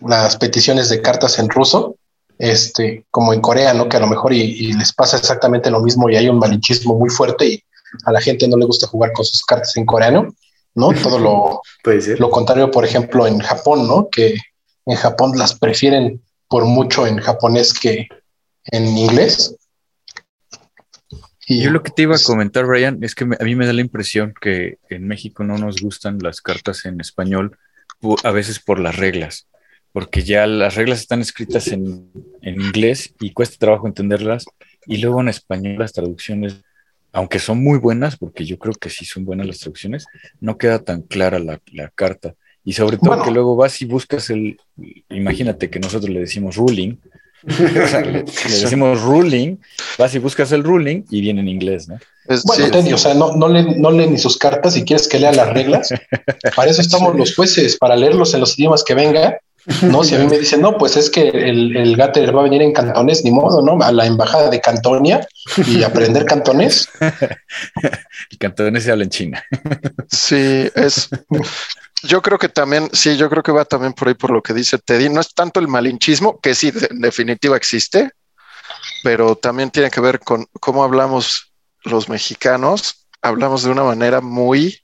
[0.00, 1.96] las peticiones de cartas en ruso,
[2.38, 3.88] este, como en Corea, ¿no?
[3.88, 7.08] Que a lo mejor y, les pasa exactamente lo mismo y hay un malinchismo muy
[7.08, 7.62] fuerte y
[8.04, 10.34] a la gente no le gusta jugar con sus cartas en coreano,
[10.74, 10.92] ¿no?
[10.92, 11.62] Todo lo,
[12.18, 14.08] lo contrario, por ejemplo, en Japón, ¿no?
[14.10, 14.34] Que
[14.86, 18.08] en Japón las prefieren por mucho en japonés que
[18.66, 19.56] en inglés.
[21.48, 23.54] Y Yo lo que te iba a pues, comentar, Brian, es que me- a mí
[23.54, 27.56] me da la impresión que en México no nos gustan las cartas en español,
[28.24, 29.46] a veces por las reglas,
[29.92, 32.10] porque ya las reglas están escritas en,
[32.42, 34.44] en inglés y cuesta trabajo entenderlas,
[34.86, 36.62] y luego en español las traducciones,
[37.12, 40.06] aunque son muy buenas, porque yo creo que sí son buenas las traducciones,
[40.40, 42.34] no queda tan clara la, la carta.
[42.66, 43.24] Y sobre todo Bueno.
[43.24, 44.58] que luego vas y buscas el,
[45.08, 46.96] imagínate que nosotros le decimos ruling,
[47.46, 48.24] o sea, le, le
[48.60, 49.56] decimos ruling,
[49.98, 51.96] vas y buscas el ruling y viene en inglés, ¿no?
[52.28, 54.84] Es- Bueno, sí, Teddy, o sea, no, no, lee, no lee ni sus cartas si
[54.84, 55.90] quieres que lea las reglas.
[56.56, 59.38] Para eso estamos los jueces, para leerlos en los idiomas que venga.
[59.82, 62.44] No, si a mí me dicen, no, pues es que el, el Gatter va a
[62.44, 63.82] venir en cantones, ni modo, ¿no?
[63.84, 65.26] A la embajada de Cantonia
[65.66, 66.88] y aprender cantonés.
[68.30, 69.44] El cantonés se habla en China.
[70.10, 71.08] Sí, es.
[72.02, 74.52] Yo creo que también, sí, yo creo que va también por ahí por lo que
[74.54, 75.08] dice Teddy.
[75.08, 78.10] No es tanto el malinchismo, que sí, de- en definitiva existe,
[79.02, 81.52] pero también tiene que ver con cómo hablamos
[81.84, 83.06] los mexicanos.
[83.22, 84.78] Hablamos de una manera muy,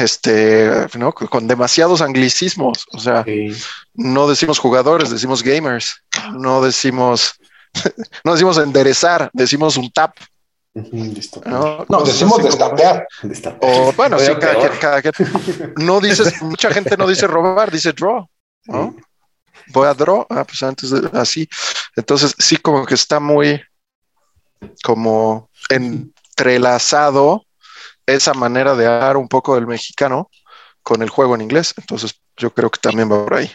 [0.00, 1.12] este, ¿no?
[1.12, 2.86] Con demasiados anglicismos.
[2.92, 3.52] O sea, Sí.
[3.94, 6.02] no decimos jugadores, decimos gamers.
[6.32, 7.34] No decimos,
[8.24, 10.14] no decimos enderezar, decimos un tap.
[11.44, 13.06] No, No, decimos destapear.
[13.60, 15.14] O bueno, sí, cada cada quien.
[15.76, 18.28] No dices, mucha gente no dice robar, dice draw,
[18.66, 18.94] ¿no?
[19.68, 21.48] Voy a draw, ah, pues antes de, así.
[21.96, 23.60] Entonces, sí, como que está muy
[24.82, 27.44] como entrelazado
[28.14, 30.30] esa manera de hablar un poco del mexicano
[30.82, 31.74] con el juego en inglés.
[31.76, 33.50] Entonces, yo creo que también va por ahí.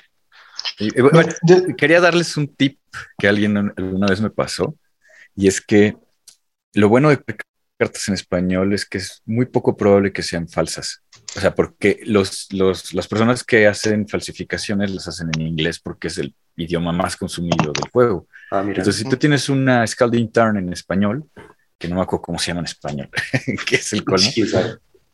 [0.80, 1.34] Y, bueno,
[1.78, 2.80] quería darles un tip
[3.18, 4.76] que alguien alguna vez me pasó,
[5.36, 5.98] y es que
[6.74, 7.22] lo bueno de
[7.78, 11.02] cartas en español es que es muy poco probable que sean falsas.
[11.36, 16.08] O sea, porque los, los, las personas que hacen falsificaciones las hacen en inglés porque
[16.08, 18.28] es el idioma más consumido del juego.
[18.52, 18.80] Ah, mira.
[18.80, 21.26] Entonces, si tú tienes una Scalding Turn en español,
[21.84, 23.10] que no me acuerdo cómo se llama en español,
[23.67, 24.46] que es el colmo, Sí,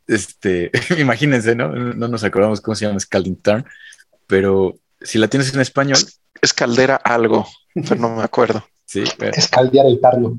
[0.08, 1.70] este, imagínense, ¿no?
[1.70, 3.66] No nos acordamos cómo se llama Scalding Turn,
[4.28, 5.98] pero si la tienes en español,
[6.42, 8.64] Es caldera algo, pero no me acuerdo.
[8.86, 9.04] sí,
[9.34, 10.38] es caldear el tarno.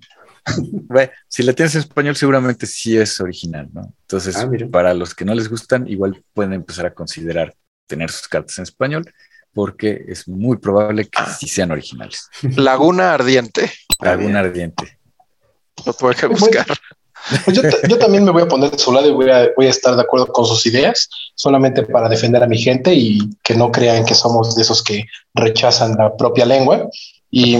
[0.88, 3.92] bueno, si la tienes en español seguramente sí es original, ¿no?
[4.02, 7.54] Entonces, Ah, para los que no les gustan, igual pueden empezar a considerar
[7.88, 9.12] tener sus cartas en español,
[9.52, 11.26] porque es muy probable que Ah.
[11.38, 12.28] sí sean originales.
[12.56, 14.36] Laguna ardiente, bien.
[14.36, 14.99] ardiente.
[15.84, 16.66] Lo tuve que buscar.
[17.44, 19.50] Pues yo, ta- yo también me voy a poner de su lado y voy a,
[19.56, 23.18] voy a estar de acuerdo con sus ideas, solamente para defender a mi gente y
[23.42, 26.88] que no crean que somos de esos que rechazan la propia lengua.
[27.30, 27.56] Y,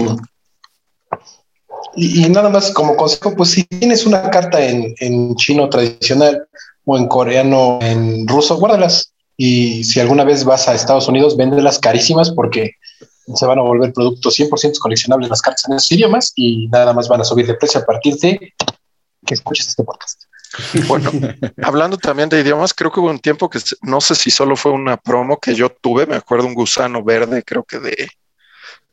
[1.95, 6.47] y, y nada más como consejo, pues si tienes una carta en, en chino tradicional
[6.85, 9.13] o en coreano, en ruso, guárdalas.
[9.37, 12.71] Y si alguna vez vas a Estados Unidos, véndelas carísimas porque
[13.35, 17.07] se van a volver productos 100% coleccionables las cartas en esos idiomas y nada más
[17.07, 18.53] van a subir de precio a partir de
[19.25, 20.23] que escuches este podcast.
[20.87, 21.11] Bueno,
[21.63, 24.71] hablando también de idiomas, creo que hubo un tiempo que no sé si solo fue
[24.71, 28.09] una promo que yo tuve, me acuerdo un gusano verde, creo que de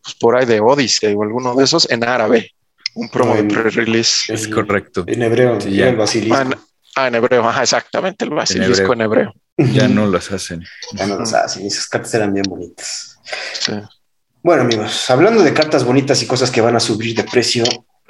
[0.03, 2.53] pues por ahí de Odyssey o alguno de esos en árabe,
[2.95, 4.33] un promo No, en- de pre-release.
[4.33, 5.05] Es correcto.
[5.07, 5.89] En hebreo, Sí, ya.
[5.89, 6.37] el basilisco.
[6.37, 6.55] Ah, en,
[6.97, 9.33] ah, en hebreo, ajá, exactamente, el basilisco en hebreo.
[9.57, 10.65] Ya no las hacen.
[10.93, 11.67] Ya no las hacen.
[11.67, 13.19] Esas cartas eran bien bonitas.
[13.59, 13.73] Sí.
[14.41, 17.65] Bueno, amigos, hablando de cartas bonitas y cosas que van a subir de precio,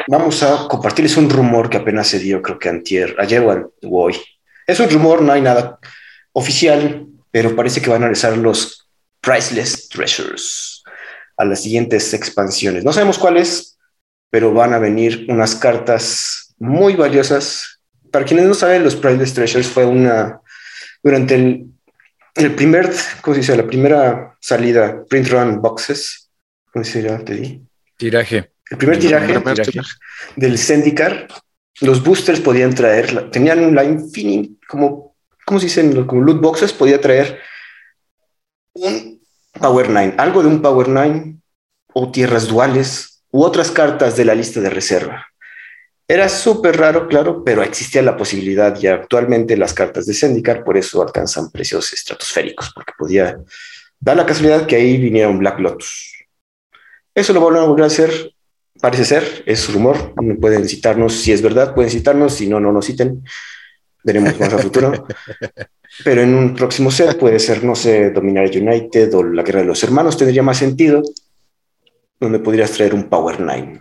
[0.08, 4.14] vamos a compartirles un rumor que apenas se dio, creo que antier, ayer o hoy.
[4.66, 5.78] Es un rumor, no hay nada
[6.32, 8.88] oficial, pero parece que van a regresar los
[9.22, 10.82] Priceless Treasures
[11.38, 12.84] a las siguientes expansiones.
[12.84, 13.78] No sabemos cuáles,
[14.28, 17.80] pero van a venir unas cartas muy valiosas.
[18.12, 20.42] Para quienes no saben, los Priceless Treasures fue una,
[21.02, 21.66] durante el,
[22.44, 23.57] el primer, ¿cómo se dice?
[23.57, 26.31] La primera salida, print run boxes,
[26.72, 27.24] ¿cómo se llama?
[27.24, 27.62] Te di?
[27.96, 28.53] Tiraje.
[28.70, 29.90] El primer tiraje primer tiraje.
[30.37, 31.29] del Zendikar,
[31.81, 36.05] los boosters podían traer, tenían la infinite, como, ¿cómo se dicen?
[36.07, 37.40] Como loot boxes, podía traer
[38.72, 39.20] un
[39.59, 41.37] Power 9, algo de un Power 9
[41.94, 45.27] o tierras duales u otras cartas de la lista de reserva.
[46.10, 50.78] Era súper raro, claro, pero existía la posibilidad y actualmente las cartas de Zendikar por
[50.78, 53.38] eso alcanzan precios estratosféricos, porque podía
[54.00, 56.14] dar la casualidad que ahí viniera un Black Lotus.
[57.14, 58.32] Eso lo van a volver a hacer
[58.80, 62.86] parece ser, es rumor, pueden citarnos, si es verdad, pueden citarnos, si no, no nos
[62.86, 63.24] citen,
[64.04, 64.92] veremos más a futuro.
[66.04, 69.66] Pero en un próximo set puede ser, no sé, Dominaria United o la Guerra de
[69.66, 71.02] los Hermanos, tendría más sentido,
[72.20, 73.80] donde podrías traer un Power Nine.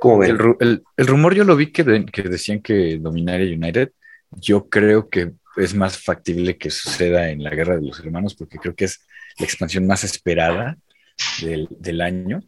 [0.00, 0.30] ¿Cómo ven?
[0.32, 3.92] El, ru- el- el rumor yo lo vi que, de- que decían que Dominaria United.
[4.30, 8.58] Yo creo que es más factible que suceda en la Guerra de los Hermanos porque
[8.58, 9.00] creo que es
[9.38, 10.76] la expansión más esperada
[11.40, 12.40] del, del año.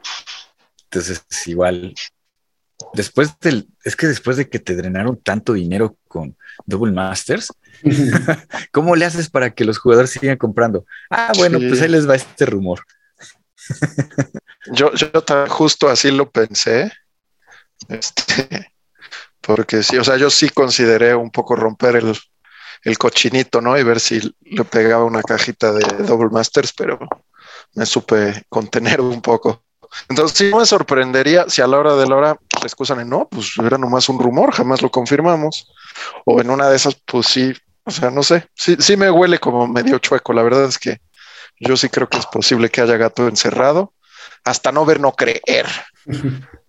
[0.85, 1.95] Entonces, igual
[2.95, 6.37] después del, es que después de que te drenaron tanto dinero con
[6.67, 7.53] Double Masters,
[8.73, 10.85] ¿cómo le haces para que los jugadores sigan comprando?
[11.11, 12.81] Ah, bueno, pues ahí les va este rumor.
[14.73, 15.11] yo, yo
[15.49, 16.91] justo así lo pensé.
[17.89, 18.73] Este,
[19.41, 22.17] porque sí, o sea, yo sí consideré un poco romper el,
[22.83, 23.79] el cochinito, ¿no?
[23.79, 26.99] Y ver si le pegaba una cajita de Double Masters, pero
[27.75, 29.65] me supe contener un poco.
[30.09, 32.37] Entonces, sí me sorprendería si a la hora de la hora
[32.97, 35.73] en no, pues era nomás un rumor, jamás lo confirmamos.
[36.25, 37.53] O en una de esas, pues sí,
[37.85, 40.33] o sea, no sé, sí, sí me huele como medio chueco.
[40.33, 41.01] La verdad es que
[41.59, 43.95] yo sí creo que es posible que haya gato encerrado.
[44.45, 45.67] Hasta no ver, no creer.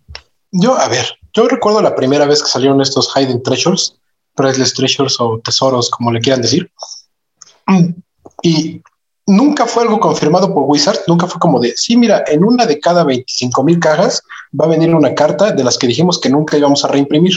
[0.52, 3.96] Yo, a ver, yo recuerdo la primera vez que salieron estos Hidden Treasures,
[4.34, 6.70] Priceless Treasures o tesoros, como le quieran decir.
[8.42, 8.82] Y
[9.26, 12.78] nunca fue algo confirmado por Wizards, nunca fue como de, sí, mira, en una de
[12.80, 14.22] cada 25 mil cajas
[14.58, 17.34] va a venir una carta de las que dijimos que nunca íbamos a reimprimir.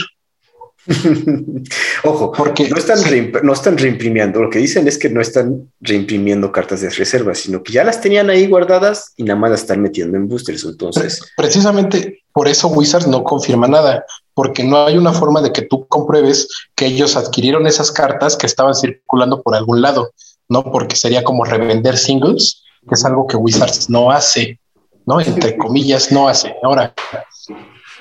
[2.04, 2.98] Ojo, porque no están,
[3.42, 4.42] no están reimprimiendo.
[4.42, 8.00] Lo que dicen es que no están reimprimiendo cartas de reserva, sino que ya las
[8.00, 10.64] tenían ahí guardadas y nada más las están metiendo en boosters.
[10.64, 15.62] Entonces, precisamente por eso Wizards no confirma nada, porque no hay una forma de que
[15.62, 20.12] tú compruebes que ellos adquirieron esas cartas que estaban circulando por algún lado,
[20.48, 24.60] no porque sería como revender singles, que es algo que Wizards no hace,
[25.06, 26.54] no entre comillas, no hace.
[26.62, 26.94] Ahora,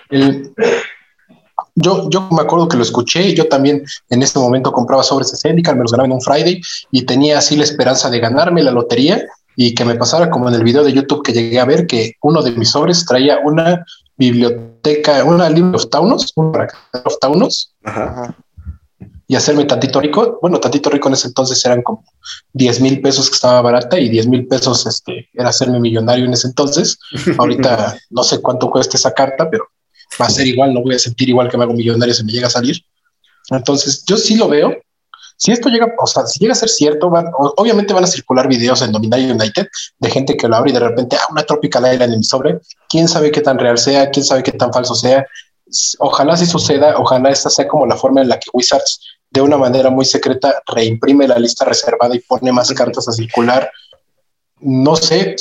[0.09, 0.53] el
[1.75, 5.37] yo, yo me acuerdo que lo escuché, yo también en este momento compraba sobres de
[5.37, 6.61] Syndical, me los ganaba en un Friday
[6.91, 9.21] y tenía así la esperanza de ganarme la lotería
[9.57, 12.13] y que me pasara como en el video de YouTube que llegué a ver que
[12.21, 13.85] uno de mis sobres traía una
[14.17, 16.67] biblioteca, una libro of Taunos, una
[17.03, 17.73] of Taunos,
[19.27, 20.39] y hacerme tantito rico.
[20.41, 22.03] Bueno, tantito rico en ese entonces eran como
[22.53, 26.33] 10 mil pesos que estaba barata y 10 mil pesos este, era hacerme millonario en
[26.33, 26.97] ese entonces.
[27.37, 29.67] Ahorita no sé cuánto cuesta esa carta, pero
[30.19, 32.31] va a ser igual, no voy a sentir igual que me hago millonario si me
[32.31, 32.81] llega a salir.
[33.49, 34.75] Entonces, yo sí lo veo.
[35.37, 37.11] Si esto llega, o sea, si llega a ser cierto,
[37.57, 39.67] obviamente van a circular videos en Dominario United
[39.99, 42.59] de gente que lo abre y de repente, ah, una Tropical Island en mi sobre.
[42.87, 45.25] Quién sabe qué tan real sea, quién sabe qué tan falso sea.
[45.99, 49.57] Ojalá si suceda, ojalá esta sea como la forma en la que Wizards, de una
[49.57, 53.69] manera muy secreta, reimprime la lista reservada y pone más cartas a circular.
[54.61, 55.35] No sé,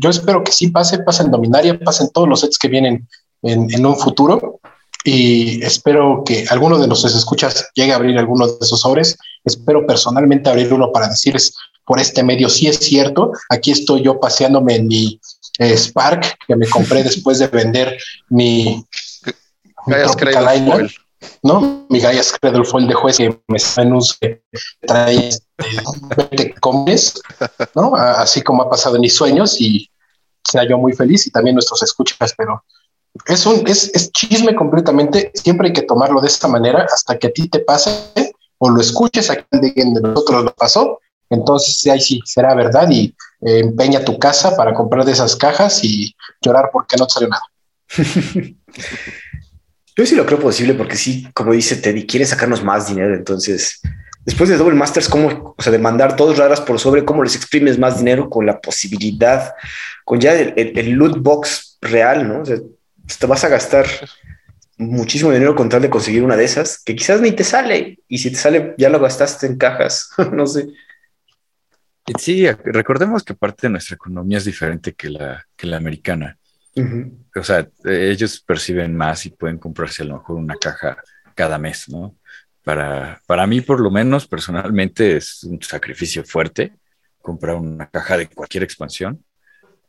[0.00, 3.08] yo espero que sí pase, pase en Dominaria, pasen todos los sets que vienen
[3.42, 4.60] en, un futuro
[5.04, 9.16] y espero que alguno de los escuchas llegue a abrir alguno de esos sobres.
[9.44, 13.32] Espero personalmente abrir uno para decirles por este medio si es cierto.
[13.48, 15.20] Aquí estoy yo paseándome en mi
[15.58, 17.96] eh, Spark que me compré después de vender
[18.28, 18.84] mi,
[19.86, 19.94] mi
[21.42, 21.86] ¿no?
[21.88, 24.02] Mi Gaia's Cradle Foil de juez que me en un
[24.86, 27.20] trae este, comes,
[27.74, 27.94] ¿no?
[27.96, 29.90] Así como ha pasado en mis sueños y
[30.44, 32.64] sea yo muy feliz y también nuestros escuchas, pero
[33.26, 35.30] es un es, es, chisme completamente.
[35.34, 37.90] Siempre hay que tomarlo de esta manera hasta que a ti te pase
[38.58, 41.00] o lo escuches a alguien de nosotros lo pasó.
[41.28, 45.84] Entonces ahí sí será verdad y eh, empeña tu casa para comprar de esas cajas
[45.84, 47.42] y llorar porque no te salió nada.
[49.96, 53.14] Yo sí lo creo posible porque sí, como dice Teddy, quiere sacarnos más dinero.
[53.14, 53.80] Entonces,
[54.24, 57.36] después de Double Masters, ¿cómo, o sea, de mandar dos raras por sobre, cómo les
[57.36, 59.54] exprimes más dinero con la posibilidad,
[60.04, 62.40] con ya el, el loot box real, ¿no?
[62.40, 62.56] O sea,
[63.18, 63.86] te vas a gastar
[64.78, 68.18] muchísimo dinero con tal de conseguir una de esas que quizás ni te sale y
[68.18, 70.68] si te sale ya lo gastaste en cajas, no sé.
[72.18, 76.36] Sí, recordemos que parte de nuestra economía es diferente que la, que la americana.
[77.36, 80.96] O sea, ellos perciben más y pueden comprarse a lo mejor una caja
[81.34, 82.16] cada mes, ¿no?
[82.64, 86.72] Para, para mí, por lo menos, personalmente es un sacrificio fuerte
[87.20, 89.22] comprar una caja de cualquier expansión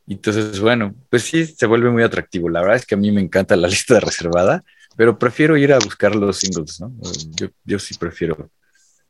[0.06, 2.48] entonces, bueno, pues sí, se vuelve muy atractivo.
[2.48, 4.64] La verdad es que a mí me encanta la lista reservada,
[4.96, 6.92] pero prefiero ir a buscar los singles, ¿no?
[7.36, 8.50] Yo, yo sí prefiero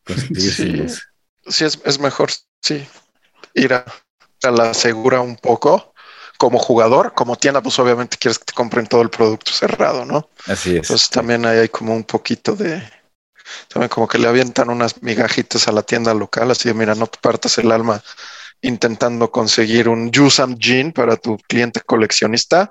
[0.04, 1.02] conseguir sí, singles.
[1.46, 2.86] Sí, es, es, mejor, sí,
[3.54, 3.84] ir a,
[4.42, 5.88] la segura un poco.
[6.38, 10.28] Como jugador, como tienda, pues obviamente quieres que te compren todo el producto cerrado, ¿no?
[10.46, 10.76] Así es.
[10.78, 12.82] Entonces también ahí hay como un poquito de,
[13.68, 17.06] también como que le avientan unas migajitas a la tienda local, así de, mira, no
[17.06, 18.02] te partas el alma
[18.62, 22.70] intentando conseguir un Jusam Jean para tu cliente coleccionista,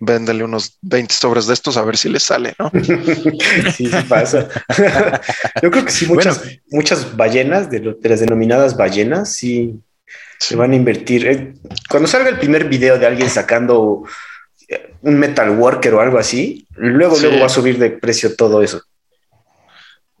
[0.00, 2.70] véndele unos 20 sobres de estos a ver si le sale, ¿no?
[3.74, 4.48] sí, sí pasa.
[5.62, 9.80] Yo creo que sí, muchas, muchas ballenas, de, las denominadas ballenas, sí,
[10.38, 11.26] se van a invertir.
[11.26, 11.54] Eh,
[11.88, 14.04] cuando salga el primer video de alguien sacando
[14.68, 18.62] eh, un Metal Worker o algo así, luego, luego va a subir de precio todo
[18.62, 18.82] eso.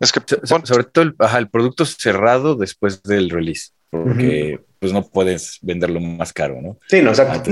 [0.00, 5.58] Es que sobre todo el, el producto cerrado después del release porque pues no puedes
[5.62, 6.78] venderlo más caro, ¿no?
[6.88, 7.50] Sí, no, exacto.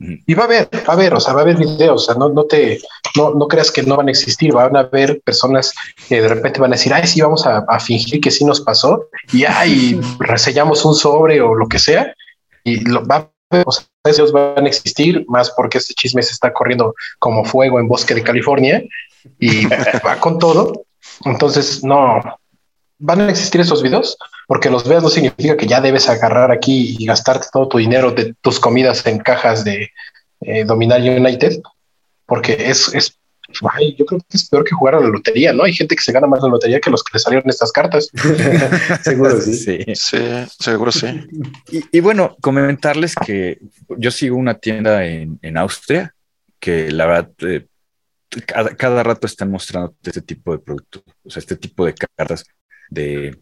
[0.00, 2.14] Y va a haber, va a haber, o sea, va a haber videos, o sea,
[2.14, 2.78] no, no te,
[3.16, 5.74] no, no creas que no van a existir, van a haber personas
[6.08, 8.60] que de repente van a decir, ay, sí, vamos a, a fingir que sí nos
[8.60, 12.14] pasó y ay, reseñamos un sobre o lo que sea
[12.62, 16.22] y lo va a haber, o sea, esos van a existir más porque este chisme
[16.22, 18.82] se está corriendo como fuego en bosque de California
[19.40, 19.66] y
[20.06, 20.84] va con todo.
[21.24, 22.20] Entonces, no,
[22.98, 26.96] van a existir esos videos porque los veas no significa que ya debes agarrar aquí
[26.98, 29.90] y gastarte todo tu dinero de tus comidas en cajas de
[30.40, 31.60] eh, Dominar United,
[32.24, 33.18] porque es, es
[33.72, 35.64] ay, yo creo que es peor que jugar a la lotería, ¿no?
[35.64, 38.08] Hay gente que se gana más la lotería que los que le salieron estas cartas.
[39.02, 39.54] Seguro sí.
[39.54, 39.84] Sí.
[39.94, 40.18] Sí,
[40.58, 41.08] seguro sí.
[41.70, 43.58] Y, y bueno, comentarles que
[43.98, 46.14] yo sigo una tienda en, en Austria
[46.58, 47.66] que la verdad eh,
[48.46, 52.44] cada, cada rato están mostrando este tipo de productos, o sea, este tipo de cartas
[52.90, 53.36] de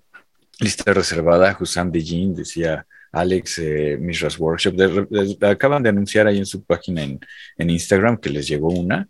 [0.60, 1.56] lista reservada.
[1.58, 4.74] Hussam de Jean decía Alex eh, Mishra's Workshop.
[4.74, 7.20] de- de- acaban de anunciar ahí en su página en,
[7.58, 9.08] en Instagram que les llegó una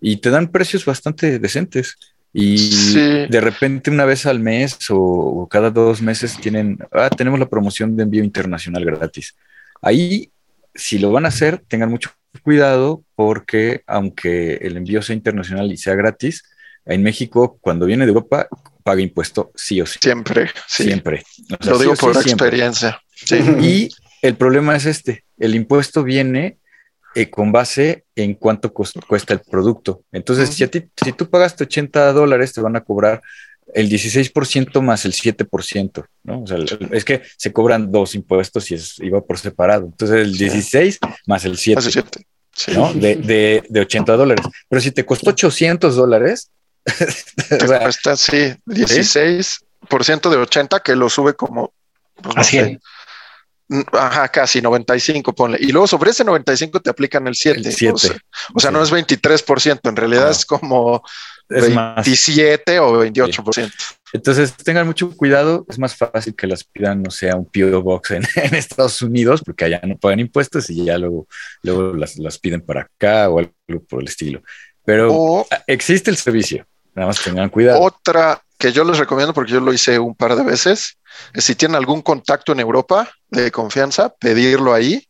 [0.00, 1.96] y te dan precios bastante decentes.
[2.36, 2.98] Y Sí.
[3.28, 7.48] de repente una vez al mes o, o cada dos meses tienen, ah, tenemos la
[7.48, 9.36] promoción de envío internacional gratis.
[9.80, 10.32] Ahí,
[10.74, 12.10] si lo van a hacer, tengan mucho
[12.42, 16.42] cuidado porque aunque el envío sea internacional y sea gratis,
[16.86, 18.46] en México, cuando viene de Europa,
[18.82, 19.98] paga impuesto sí o sí.
[20.02, 20.84] Siempre, sí.
[20.84, 21.22] Siempre.
[21.58, 22.46] O sea, Lo sí digo sí, por siempre.
[22.48, 23.00] experiencia.
[23.14, 23.36] Sí.
[23.62, 23.88] Y
[24.22, 26.58] el problema es este, el impuesto viene
[27.14, 30.02] eh, con base en cuánto cuesta el producto.
[30.12, 33.22] Entonces, si, a ti, si tú pagaste 80 dólares, te van a cobrar
[33.72, 36.42] el 16% más el 7%, ¿no?
[36.42, 39.86] O sea, el- es que se cobran dos impuestos y es, iba por separado.
[39.86, 42.26] Entonces, el 16 más el 7, Hace siete.
[42.52, 42.72] Sí.
[42.72, 42.92] ¿no?
[42.92, 44.46] De, de, de 80 dólares.
[44.68, 46.50] Pero si te costó 800 dólares,
[46.84, 51.72] Te o sea, cuesta, sí, 16% de 80 que lo sube como
[52.20, 52.80] pues, no A sé, 100.
[53.92, 55.58] Ajá, casi 95, ponle.
[55.60, 57.60] Y luego sobre ese 95 te aplican el 7.
[57.60, 57.92] El 7.
[57.92, 58.16] O sea,
[58.54, 58.74] o sea, Sí.
[58.74, 61.02] no es 23%, en realidad es como
[61.48, 62.04] es más.
[62.04, 63.72] 27 o 28%.
[64.12, 65.64] Entonces, tengan mucho cuidado.
[65.68, 67.82] Es más fácil que las pidan, no sé, a un P.O.
[67.82, 71.26] Box en, en Estados Unidos, porque allá no pagan impuestos y ya luego,
[71.62, 73.52] luego las, las piden para acá o algo
[73.88, 74.42] por el estilo.
[74.84, 76.66] Pero O existe el servicio.
[76.94, 77.80] Nada más tengan cuidado.
[77.80, 80.98] otra que yo les recomiendo, porque yo lo hice un par de veces,
[81.32, 85.06] es si tienen algún contacto en Europa de confianza, pedirlo ahí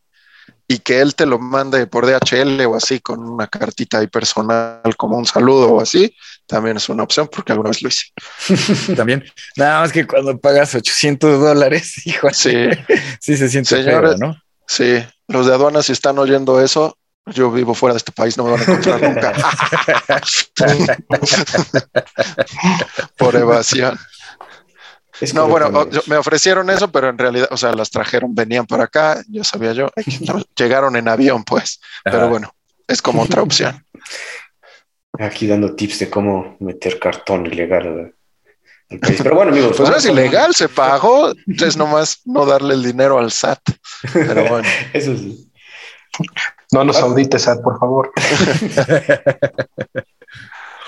[0.66, 4.80] y que él te lo mande por DHL o así con una cartita ahí personal
[4.96, 6.16] como un saludo o así,
[6.46, 8.06] también es una opción porque alguna vez lo hice.
[8.96, 9.24] También,
[9.56, 12.54] nada más que cuando pagas 800 dólares, hijo, Sí,
[13.20, 14.42] sí se siente Señores, feo, ¿no?
[14.66, 16.96] sí, los de aduanas si están oyendo eso,
[17.26, 19.32] yo vivo fuera de este país, no me van a encontrar nunca.
[23.16, 23.98] por evasión.
[25.20, 28.66] Es No, bueno, yo- me ofrecieron eso, pero en realidad, o sea, las trajeron, venían
[28.66, 29.90] para acá, yo sabía yo,
[30.56, 32.52] llegaron en avión, pues, pero bueno,
[32.88, 33.84] es como otra opción.
[35.18, 38.12] Aquí dando tips de cómo meter cartón ilegal
[38.90, 39.20] al- país.
[39.22, 39.76] Pero bueno, amigos.
[39.76, 43.60] Pues no es ilegal, se pagó, es nomás no darle el dinero al SAT,
[44.12, 44.68] pero bueno.
[44.92, 45.50] Eso sí.
[46.72, 48.12] No nos audites, Sad, por favor.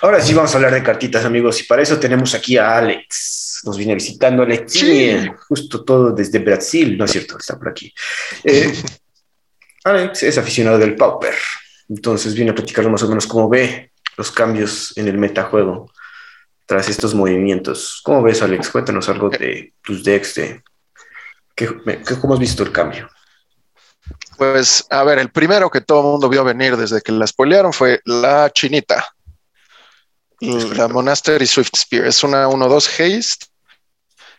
[0.03, 3.61] Ahora sí vamos a hablar de cartitas, amigos, y para eso tenemos aquí a Alex.
[3.65, 5.17] Nos viene visitando Alex, Sí.
[5.49, 7.93] justo todo desde Brasil, no es cierto, está por aquí.
[8.45, 8.73] Eh,
[9.85, 11.35] Alex es aficionado del Pauper,
[11.89, 15.91] entonces viene a platicarnos más o menos cómo ve los cambios en el metajuego
[16.67, 18.01] tras estos movimientos.
[18.05, 18.69] ¿Cómo ves, Alex?
[18.71, 20.63] Cuéntanos algo de tus decks, de
[21.55, 21.69] qué,
[22.07, 23.09] qué- cómo has visto el cambio.
[24.37, 27.73] Pues a ver, el primero que todo el mundo vio venir desde que la spoilearon
[27.73, 29.15] fue la chinita.
[30.41, 32.07] La Monastery Swift Spear.
[32.07, 33.47] Es una 1-2 haste.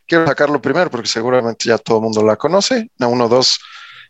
[0.05, 2.91] Quiero sacarlo primero porque seguramente ya todo el mundo la conoce.
[2.99, 3.59] Una 1-2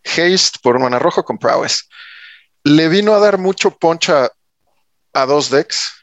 [0.03, 1.87] haste por un mana rojo con prowess.
[2.63, 4.29] Le vino a dar mucho poncha
[5.13, 5.93] a dos decks.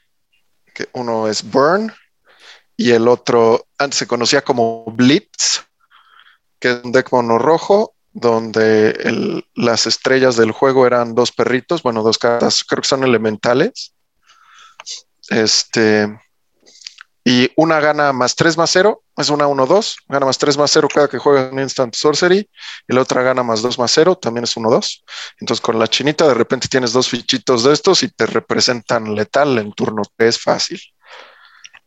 [0.72, 1.92] Que uno es Burn
[2.76, 5.62] y el otro antes se conocía como Blitz,
[6.58, 11.82] que es un deck mono rojo donde el- las estrellas del juego eran dos perritos,
[11.82, 13.92] bueno, dos cartas, creo que son elementales.
[15.28, 16.18] Este.
[17.26, 20.88] Y una gana más 3 más 0, es una 1-2, gana más 3 más 0
[20.92, 22.48] cada que juega en Instant Sorcery,
[22.86, 25.04] y la otra gana más 2 más 0, también es 1-2.
[25.40, 29.58] Entonces con la chinita de repente tienes dos fichitos de estos y te representan letal
[29.58, 30.80] en turno 3 fácil.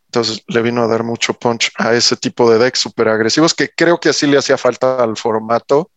[0.06, 3.70] Entonces le vino a dar mucho punch a ese tipo de decks súper agresivos que
[3.70, 5.90] creo que así le hacía falta al formato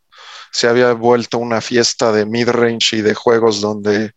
[0.52, 4.14] se había vuelto una fiesta de mid-range y de juegos donde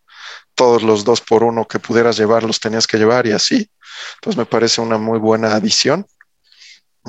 [0.55, 3.70] todos los dos por uno que pudieras llevar los tenías que llevar y así.
[4.16, 6.07] Entonces me parece una muy buena adición.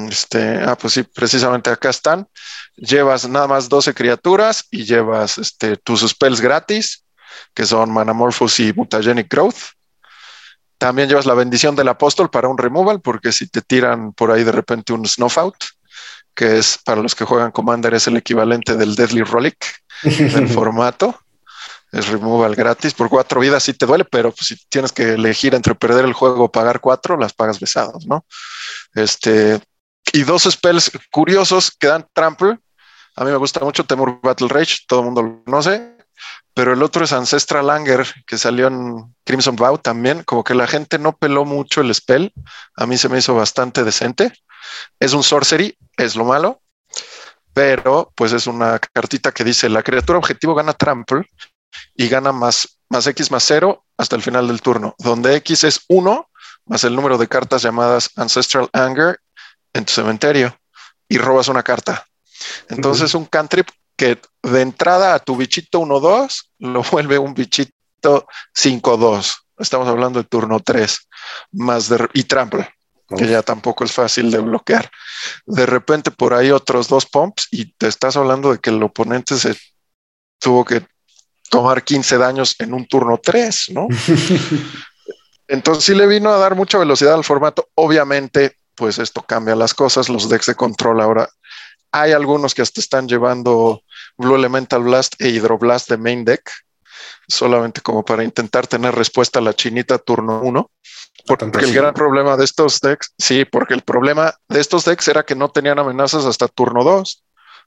[0.09, 2.27] Este, ah, pues sí, precisamente acá están.
[2.75, 7.05] Llevas nada más 12 criaturas y llevas este, tus spells gratis
[7.53, 9.73] que son Manamorphos y Mutagenic Growth.
[10.77, 14.43] También llevas la bendición del apóstol para un removal, porque si te tiran por ahí
[14.43, 15.55] de repente un snuff out,
[16.35, 19.57] que es para los que juegan Commander, es el equivalente del Deadly Relic
[20.03, 21.19] del formato.
[21.91, 25.55] Es removal gratis por cuatro vidas, sí te duele, pero pues, si tienes que elegir
[25.55, 28.25] entre perder el juego o pagar cuatro, las pagas besadas, ¿no?
[28.93, 29.61] Este,
[30.11, 32.59] y dos spells curiosos que dan trample.
[33.15, 35.95] A mí me gusta mucho Temur Battle Rage, todo el mundo lo conoce,
[36.53, 40.23] pero el otro es Ancestral Anger, que salió en Crimson Vow también.
[40.23, 42.33] Como que la gente no peló mucho el spell.
[42.75, 44.31] A mí se me hizo bastante decente.
[44.99, 46.61] Es un sorcery, es lo malo,
[47.53, 51.29] pero pues es una cartita que dice la criatura objetivo gana trample
[51.95, 55.81] y gana más, más X más cero hasta el final del turno, donde X es
[55.87, 56.29] uno
[56.65, 59.19] más el número de cartas llamadas Ancestral Anger
[59.73, 60.57] en tu cementerio
[61.07, 62.05] y robas una carta.
[62.69, 69.37] Entonces, un cantrip que de entrada a tu bichito 1-2 lo vuelve un bichito 5-2.
[69.57, 71.07] Estamos hablando de turno 3
[71.53, 72.69] más de, y trample,
[73.07, 74.89] que ya tampoco es fácil de bloquear.
[75.45, 79.37] De repente por ahí otros dos pumps y te estás hablando de que el oponente
[79.37, 79.57] se
[80.39, 80.85] tuvo que
[81.49, 83.87] tomar 15 daños en un turno 3, ¿no?
[85.47, 87.69] Entonces sí le vino a dar mucha velocidad al formato.
[87.75, 90.09] Obviamente, pues esto cambia las cosas.
[90.09, 91.29] Los decks de control ahora
[91.91, 93.81] hay algunos que hasta están llevando
[94.17, 96.51] Blue Elemental Blast e Hydroblast de main deck,
[97.27, 100.71] solamente como para intentar tener respuesta a la chinita turno 1.
[101.25, 105.23] Porque el gran problema de estos decks, sí, porque el problema de estos decks era
[105.23, 107.23] que no tenían amenazas hasta turno 2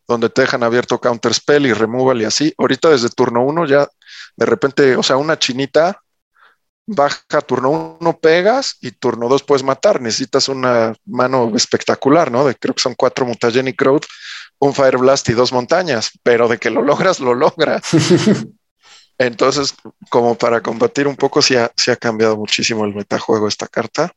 [0.09, 2.55] donde te dejan abierto counter spell y removal y así.
[2.57, 3.87] Ahorita desde turno uno ya
[4.37, 6.01] de repente, o sea, una chinita
[6.87, 10.01] baja turno uno pegas y turno dos puedes matar.
[10.01, 12.47] Necesitas una mano espectacular, ¿no?
[12.47, 14.07] De creo que son cuatro Mutagenic Growth,
[14.59, 17.83] un Fire Blast y dos montañas, pero de que lo logras, lo logras.
[19.19, 19.75] Entonces,
[20.11, 24.13] como para combatir un poco, sí ha, ha cambiado muchísimo el metajuego esta carta.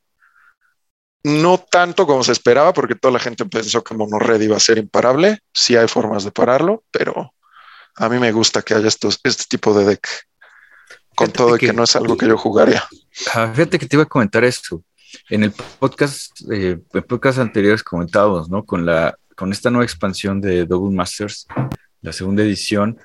[1.23, 4.59] No tanto como se esperaba, porque toda la gente pensó que Mono Red iba a
[4.59, 5.39] ser imparable.
[5.53, 7.33] Sí hay formas de pararlo, pero
[7.95, 10.07] a mí me gusta que haya estos, este tipo de deck.
[11.15, 12.83] Con todo y que, no es algo que yo jugaría.
[13.11, 14.83] Fíjate que te iba a comentar esto.
[15.29, 18.65] En el podcast, eh, en podcast anteriores comentábamos, ¿no?
[18.65, 21.47] Con la, con esta nueva expansión de Double Masters,
[22.01, 22.97] la segunda edición,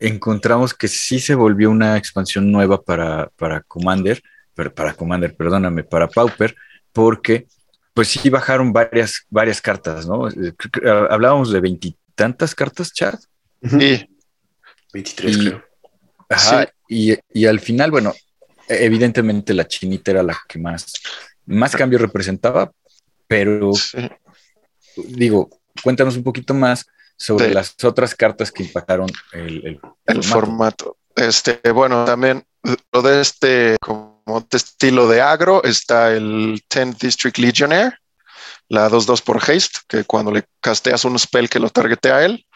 [0.00, 4.22] encontramos que sí se volvió una expansión nueva para, para Commander,
[4.54, 6.56] pero para Commander, perdóname, para Pauper,
[6.92, 7.46] porque
[7.94, 10.28] pues sí bajaron varias, varias cartas, ¿no?
[10.28, 10.54] Eh,
[11.10, 13.18] hablábamos de veintitantas cartas, Chad.
[13.62, 14.08] Sí.
[14.92, 15.64] 23, creo.
[16.28, 18.14] Ajá, y, al final, bueno,
[18.68, 20.92] evidentemente la chinita era la que más,
[21.46, 22.72] más cambio representaba,
[23.26, 23.72] pero
[24.96, 25.50] digo,
[25.82, 26.86] cuéntanos un poquito más
[27.20, 30.96] sobre las otras cartas que impactaron el, el, formato.
[31.14, 32.42] Este, bueno, también
[32.92, 37.98] lo de este, como estilo de agro, está el 10 District Legionnaire,
[38.68, 42.46] la 2-2 por haste, que cuando le casteas un spell que lo targete a él,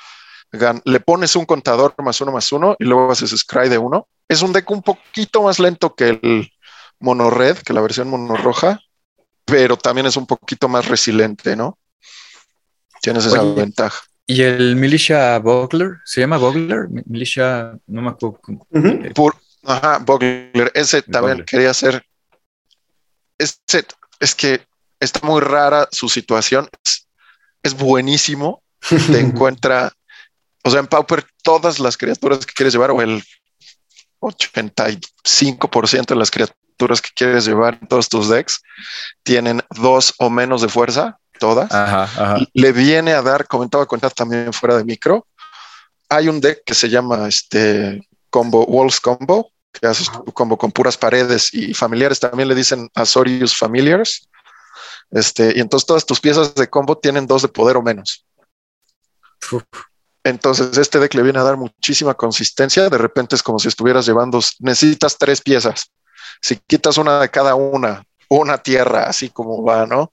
[0.85, 4.09] le pones un contador más uno más uno y luego haces scry de uno.
[4.29, 6.51] Es un deck un poquito más lento que el
[7.01, 8.81] mono red, que la versión mono roja,
[9.45, 11.77] pero también es un poquito más resiliente, ¿no?
[13.03, 14.01] Tienes esa ventaja.
[14.27, 15.99] ¿Y el Militia Bogler?
[16.05, 16.89] ¿Se llama Bogler?
[17.07, 18.41] Militia, no me acuerdo.
[19.65, 20.73] ajá, Bogler.
[20.75, 22.05] Ese también quería hacer.
[23.39, 23.85] Ese,
[24.21, 24.61] es que
[24.99, 26.69] está muy rara su situación.
[26.85, 27.07] Es,
[27.63, 28.63] es buenísimo.
[28.89, 29.93] Te encuentra
[30.65, 33.23] o sea, en Pauper todas las criaturas que quieres llevar o el
[34.21, 38.63] 85% de las criaturas que quieres llevar en todos tus decks
[39.23, 41.71] tienen dos o menos de fuerza, todas.
[42.53, 45.27] Le viene a dar, comentaba con también fuera de micro.
[46.09, 50.73] Hay un deck que se llama este combo Walls Combo, que hace tu combo con
[50.73, 52.21] puras paredes y familiares.
[52.21, 54.29] También le dicen Azorius Familiars.
[55.11, 58.25] Este, y entonces todas tus piezas de combo tienen dos de poder o menos.
[60.25, 62.89] Entonces, este deck le viene a dar muchísima consistencia.
[62.89, 65.91] De repente es como si estuvieras llevando, necesitas tres piezas.
[66.41, 70.13] Si quitas una de cada una, una tierra, así como va, ¿no?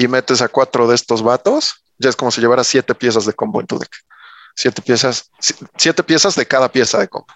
[0.00, 3.34] Y metes a cuatro de estos vatos, ya es como si llevaras siete piezas de
[3.34, 3.90] combo en tu deck.
[4.56, 5.30] Siete piezas,
[5.76, 7.26] siete piezas de cada pieza de combo.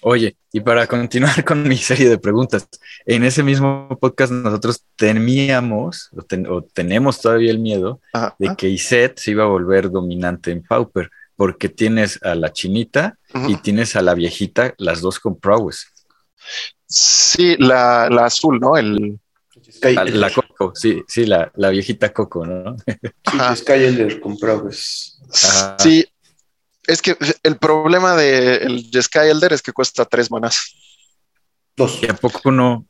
[0.00, 2.68] Oye, y para continuar con mi serie de preguntas,
[3.06, 6.10] en ese mismo podcast nosotros temíamos
[6.48, 8.00] o, tenemos todavía el miedo
[8.40, 13.16] de que Iset se iba a volver dominante en Pauper, porque tienes a la chinita
[13.46, 15.86] y tienes a la viejita, las dos con prowess.
[16.86, 18.76] Sí, la, azul, ¿no?
[18.76, 19.20] El,
[19.80, 22.76] la, Coco, sí, sí, la, viejita Coco, ¿no?
[23.30, 25.20] Sí, Skyender con prowess.
[25.78, 26.06] Sí,
[26.86, 30.74] Es que el problema del Sky Elder es que cuesta tres manas.
[31.76, 32.00] Dos.
[32.02, 32.84] ¿Y a poco no,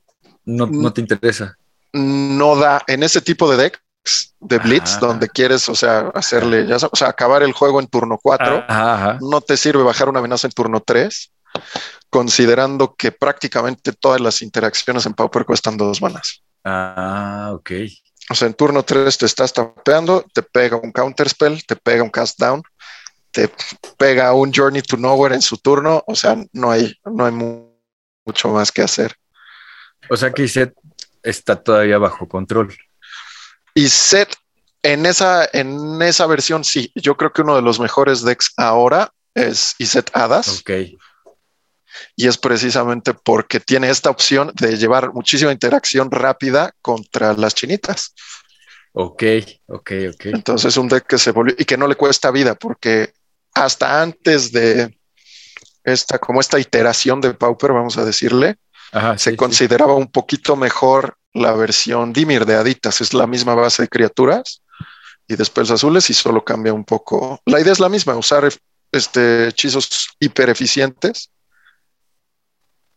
[0.44, 0.82] no, Mm.
[0.82, 1.56] no te interesa?
[1.92, 4.98] No da en ese tipo de decks de Blitz, Ah.
[5.00, 8.64] donde quieres, o sea, hacerle, ya sabes, o sea, acabar el juego en turno 4.
[8.66, 9.18] Ajá, ajá.
[9.20, 11.30] no te sirve bajar una amenaza en turno 3,
[12.10, 16.42] considerando que prácticamente todas las interacciones en Pauper cuestan dos manas.
[16.64, 17.70] Ah, ok.
[18.30, 22.02] O sea, en turno 3 te estás tapeando, te pega un counter spell, te pega
[22.02, 22.62] un cast down,
[23.30, 23.50] te
[23.98, 26.02] pega un journey to nowhere en su turno.
[26.06, 27.72] O sea, no hay, no hay mu-
[28.24, 29.14] mucho más que hacer.
[30.08, 30.74] O sea que Iset
[31.22, 32.74] está todavía bajo control.
[33.74, 34.34] Y set
[34.82, 39.12] en esa, en esa versión, sí, yo creo que uno de los mejores decks ahora
[39.34, 40.60] es Iset Hadas.
[40.60, 40.70] Ok.
[42.16, 48.14] Y es precisamente porque tiene esta opción de llevar muchísima interacción rápida contra las chinitas.
[48.92, 49.22] Ok,
[49.66, 50.26] ok, ok.
[50.26, 53.12] Entonces un deck que se volvió y que no le cuesta vida porque
[53.54, 54.96] hasta antes de
[55.84, 58.56] esta, como esta iteración de Pauper, vamos a decirle,
[58.92, 59.36] Ajá, se sí, sí.
[59.36, 63.00] consideraba un poquito mejor la versión Dimir de Aditas.
[63.00, 64.62] Es la misma base de criaturas
[65.26, 67.40] y de spells azules y solo cambia un poco.
[67.46, 68.48] La idea es la misma, usar
[68.92, 71.30] este, hechizos hiper eficientes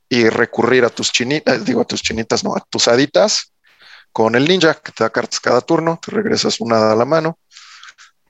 [0.10, 3.52] y recurrir a tus chinitas, digo a tus chinitas, no, a tus haditas
[4.12, 7.38] con el ninja que te da cartas cada turno, te regresas una a la mano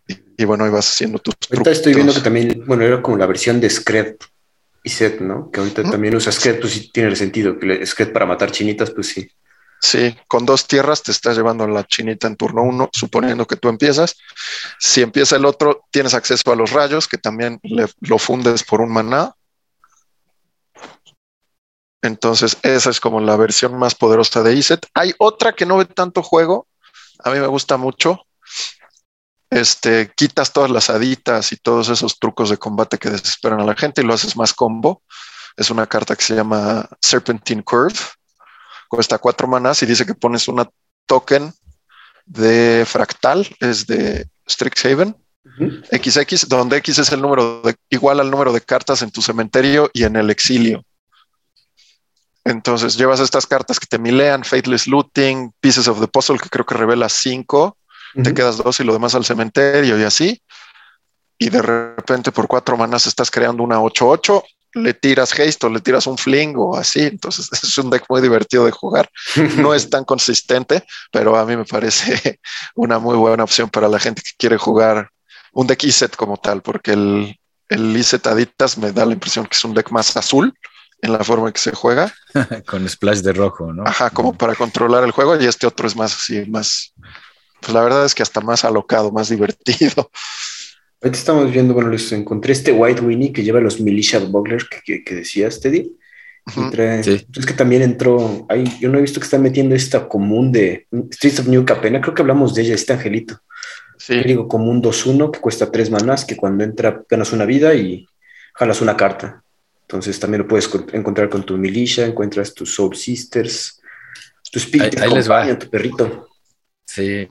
[0.07, 3.17] y, y bueno, ahí vas haciendo tus Ahorita estoy viendo que también, bueno, era como
[3.17, 4.15] la versión de Scred
[4.84, 5.49] y Set, ¿no?
[5.51, 7.57] Que ahorita también usa Scred, pues sí tiene sentido.
[7.59, 9.28] Que Scred para matar chinitas, pues sí.
[9.82, 13.67] Sí, con dos tierras te estás llevando la chinita en turno uno, suponiendo que tú
[13.69, 14.15] empiezas.
[14.80, 18.80] Si empieza el otro, tienes acceso a los rayos, que también le- lo fundes por
[18.82, 19.34] un maná.
[22.05, 24.87] Entonces, esa es como la versión más poderosa de Iset.
[24.93, 26.67] Hay otra que no ve tanto juego.
[27.23, 28.25] A mí me gusta mucho.
[29.49, 33.75] Este, quitas todas las haditas y todos esos trucos de combate que desesperan a la
[33.75, 35.03] gente y lo haces más combo.
[35.55, 37.95] Es una carta que se llama Serpentine Curve
[38.95, 40.69] cuesta cuatro manas y dice que pones una
[41.05, 41.53] token
[42.25, 45.81] de fractal, es de Strixhaven, Ujú.
[45.91, 49.91] XX, donde X es el número de, igual al número de cartas en tu cementerio
[49.93, 50.83] y en el exilio.
[52.45, 56.65] Entonces llevas estas cartas que te milean, Faithless Looting, Pieces of the Puzzle, que creo
[56.65, 57.77] que revela cinco,
[58.23, 60.41] te quedas dos y lo demás al cementerio y así.
[61.37, 64.41] Y de repente por cuatro manas estás creando una 8-8,
[64.75, 67.01] le tiras haste o le tiras un fling o así.
[67.01, 69.09] Entonces es un deck muy divertido de jugar.
[69.57, 72.39] No es tan consistente, pero a mí me parece
[72.75, 75.09] una muy buena opción para la gente que quiere jugar
[75.51, 77.39] un deck Iset como tal, porque el,
[77.69, 80.53] el Iset Aditas me da la impresión que es un deck más azul
[81.05, 82.13] en la forma en que se juega.
[82.67, 83.83] Con splash de rojo, ¿no?
[83.85, 86.93] Ajá, como para controlar el juego y este otro es más así, más,
[87.61, 90.11] pues la verdad es que hasta más alocado, más divertido.
[91.01, 94.79] Ahorita estamos viendo, bueno, les encontré este White Winnie que lleva los Militia Bugglers que,
[94.83, 95.91] que, que decías, Teddy.
[96.47, 96.69] Ujú.
[96.71, 97.25] trae- Sí.
[97.35, 100.87] Es que también entró, ahí, yo no he visto que están metiendo esta común de
[101.13, 103.39] Streets of New Capena, creo que hablamos de ella, este angelito.
[103.97, 108.05] Sí, digo común 2-1 que cuesta 3 manás, que cuando entra ganas una vida y
[108.53, 109.41] jalas una carta.
[109.88, 113.79] Entonces también lo puedes co- encontrar con tu militia, encuentras tus Soul Sisters,
[114.51, 115.57] tu Spirit Ahí- ahí les va.
[115.57, 116.27] Tu perrito.
[116.86, 117.27] Sí,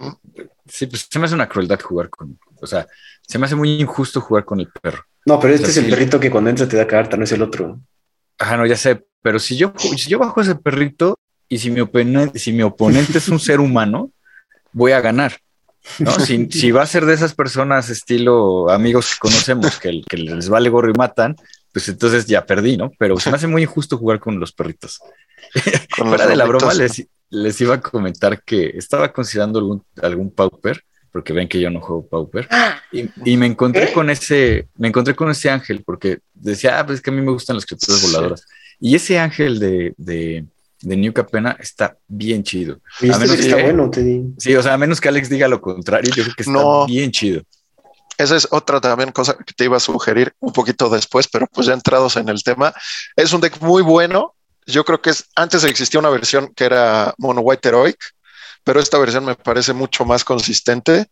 [0.66, 2.86] sí, pues se me hace una crueldad jugar con, o sea,
[3.26, 5.04] se me hace muy injusto jugar con el perro.
[5.26, 5.90] No, pero este O sea, es el sí.
[5.90, 7.80] perrito que cuando entra te da carta, no es el otro.
[8.38, 11.80] Ajá, no, ya sé, pero si yo, si yo bajo ese perrito y si mi,
[11.80, 14.10] oponente, si mi oponente es un ser humano,
[14.72, 15.38] voy a ganar.
[15.98, 16.10] ¿no?
[16.18, 20.48] Si, si va a ser de esas personas estilo amigos que conocemos que, que les
[20.48, 21.36] vale gorro y matan,
[21.74, 22.90] pues entonces ya perdí, ¿no?
[22.98, 25.00] Pero se me hace muy injusto jugar con los perritos.
[25.96, 29.82] con los Fuera de la broma, les, les iba a comentar que estaba considerando algún,
[30.00, 32.48] algún Pauper, porque ven que yo no juego Pauper,
[32.92, 33.92] y, y me encontré ¿Eh?
[33.92, 37.20] con ese, me encontré con ese ángel, porque decía, ah, pues es que a mí
[37.20, 38.06] me gustan las criaturas Sí.
[38.06, 38.46] voladoras.
[38.80, 40.44] Y ese ángel de, de,
[40.80, 42.74] de New Capena está bien chido.
[43.00, 44.28] A este menos está que- bueno, te digo.
[44.38, 46.86] Sí, o sea, a menos que Alex diga lo contrario, yo creo que está No.
[46.86, 47.42] bien chido.
[48.16, 51.66] Esa es otra también cosa que te iba a sugerir un poquito después, pero pues
[51.66, 52.72] ya entrados en el tema.
[53.16, 54.34] Es un deck muy bueno.
[54.66, 57.98] Yo creo que es, antes existía una versión que era Mono White Heroic,
[58.62, 61.06] pero esta versión me parece mucho más consistente.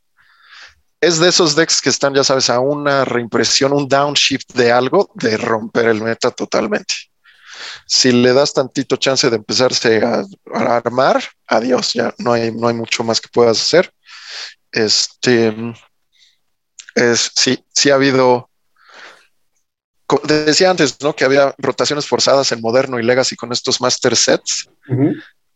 [1.00, 5.10] Es de esos decks que están, ya sabes, a una reimpresión, un downshift de algo,
[5.14, 6.94] de romper el meta totalmente.
[7.86, 10.24] Si le das tantito chance de empezarse a,
[10.54, 13.92] a armar, adiós, ya no hay, no hay mucho más que puedas hacer.
[14.70, 15.54] Este,
[16.94, 18.48] es, sí, sí ha habido,
[20.06, 21.14] co- decía antes, ¿no?
[21.14, 24.68] Que había rotaciones forzadas en Moderno y Legacy con estos Master Sets.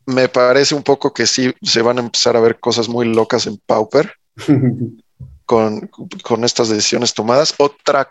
[0.07, 3.47] Me parece un poco que sí se van a empezar a ver cosas muy locas
[3.47, 4.15] en Pauper
[5.45, 5.89] con,
[6.23, 7.55] con estas decisiones tomadas.
[7.59, 8.09] Otra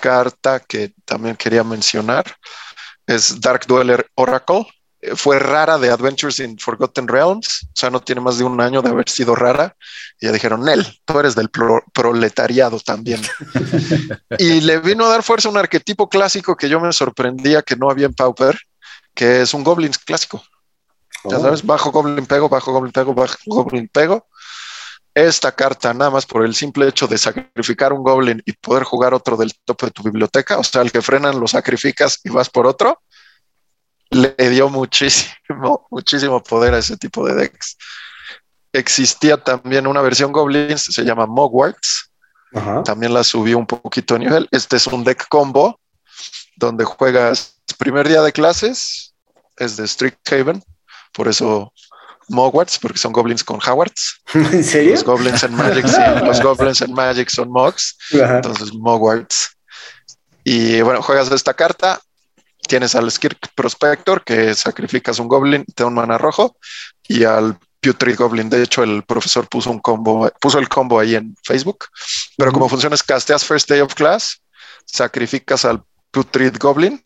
[0.00, 2.24] carta que también quería mencionar
[3.06, 4.66] es Dark Dweller Oracle.
[5.16, 8.82] Fue rara de Adventures in Forgotten Realms, o sea, no tiene más de un año
[8.82, 9.76] de haber sido rara.
[10.20, 13.20] Y ya dijeron, Nel, tú eres del pro- proletariado también.
[14.38, 17.90] y le vino a dar fuerza un arquetipo clásico que yo me sorprendía que no
[17.90, 18.56] había en Pauper,
[19.14, 20.42] que es un Goblin clásico.
[21.24, 21.40] Ya Oh.
[21.42, 24.26] sabes, bajo Goblin pego, bajo Goblin pego, bajo Goblin pego.
[25.14, 29.12] Esta carta, nada más por el simple hecho de sacrificar un Goblin y poder jugar
[29.14, 32.48] otro del tope de tu biblioteca, o sea, el que frenan lo sacrificas y vas
[32.48, 33.02] por otro,
[34.12, 37.76] le dio muchísimo, muchísimo poder a ese tipo de decks.
[38.72, 42.10] Existía también una versión Goblins, se llama Mogwarts,
[42.54, 42.82] Ajá.
[42.82, 44.48] también la subí un poquito de nivel.
[44.50, 45.78] Este es un deck combo
[46.56, 49.14] donde juegas primer día de clases,
[49.56, 50.62] es de Strixhaven,
[51.12, 51.72] por eso
[52.28, 54.20] Mogwarts, porque son goblins con Howards.
[54.34, 54.92] ¿En serio?
[54.92, 59.50] Los goblins en Magic, sí, los goblins en Magic son Mogs, entonces Mogwarts.
[60.44, 62.00] Y bueno, juegas esta carta,
[62.66, 66.56] tienes al Skirk Prospector, que sacrificas un goblin, te da un mana rojo,
[67.06, 68.48] y al Putrid Goblin.
[68.48, 71.86] De hecho, el profesor puso un combo, puso el combo ahí en Facebook.
[72.36, 74.40] Pero como funciona es casteas First Day of Class,
[74.86, 77.02] sacrificas al Putrid Goblin,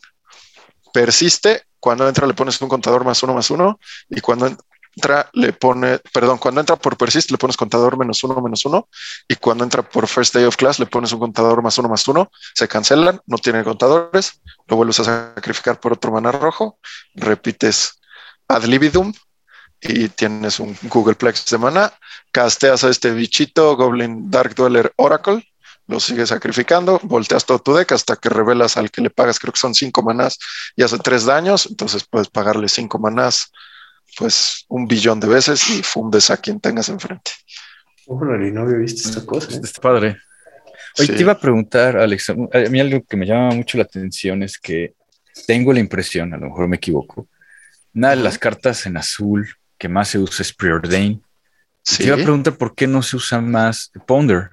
[0.93, 3.79] persiste, cuando entra le pones un contador más uno más uno,
[4.09, 4.57] y cuando
[4.97, 8.89] entra le pone, perdón, cuando entra por persist le pones contador menos uno menos uno,
[9.29, 12.09] y cuando entra por First Day of Class le pones un contador más uno más
[12.09, 16.79] uno, se cancelan, no tienen contadores, lo vuelves a sacrificar por otro mana rojo,
[17.15, 18.01] repites
[18.49, 19.13] ad libidum
[19.83, 21.93] y tienes un Googleplex de mana,
[22.33, 25.47] casteas a este bichito Goblin Dark Dweller Oracle,
[25.89, 29.53] lo sigues sacrificando, volteas todo tu deck hasta que revelas al que le pagas, creo
[29.53, 30.39] que son cinco manás
[30.75, 33.53] y hace tres daños, entonces puedes pagarle cinco manás,
[34.17, 37.33] pues un billón de veces y fundes a quien tengas enfrente.
[38.07, 39.53] Órale, no había visto esta cosa.
[39.53, 39.61] ¿eh?
[39.63, 40.17] Está padre.
[40.99, 41.13] Oye, Sí.
[41.15, 42.35] te iba a preguntar, Alex, a
[42.71, 44.95] mí algo que me llama mucho la atención es que
[45.47, 47.29] tengo la impresión, a lo mejor me equivoco,
[47.95, 49.49] una de las cartas en azul
[49.79, 51.23] que más se usa es Preordain.
[51.83, 51.99] Sí.
[51.99, 54.51] Te iba a preguntar por qué no se usa más Ponder.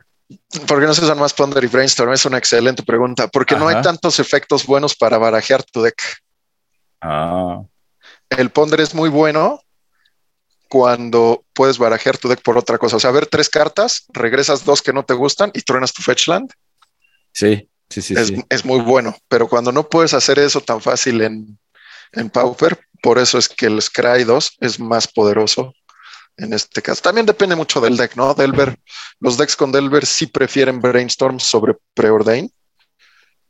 [0.68, 2.11] ¿Por qué no se usan más Ponder y Brainstorm?
[2.11, 3.28] Es una excelente pregunta.
[3.28, 3.84] Porque no hay Ajá.
[3.84, 5.95] tantos efectos buenos para barajear tu deck.
[7.01, 7.61] Ah,
[8.30, 9.59] El Ponder es muy bueno
[10.69, 12.97] cuando puedes barajear tu deck por otra cosa.
[12.97, 16.51] O sea, ver tres cartas, regresas dos que no te gustan y truenas tu Fetchland.
[17.32, 18.43] sí, sí, sí, es, sí.
[18.49, 19.15] es muy bueno.
[19.28, 21.59] Pero cuando no puedes hacer eso tan fácil en,
[22.13, 25.74] en Pauper, por eso es que el Scry 2 es más poderoso
[26.38, 27.01] en este caso.
[27.01, 28.34] También depende mucho del deck, ¿no?
[28.34, 28.78] Delver,
[29.19, 32.51] los decks con Delver sí prefieren Brainstorm sobre Preordain.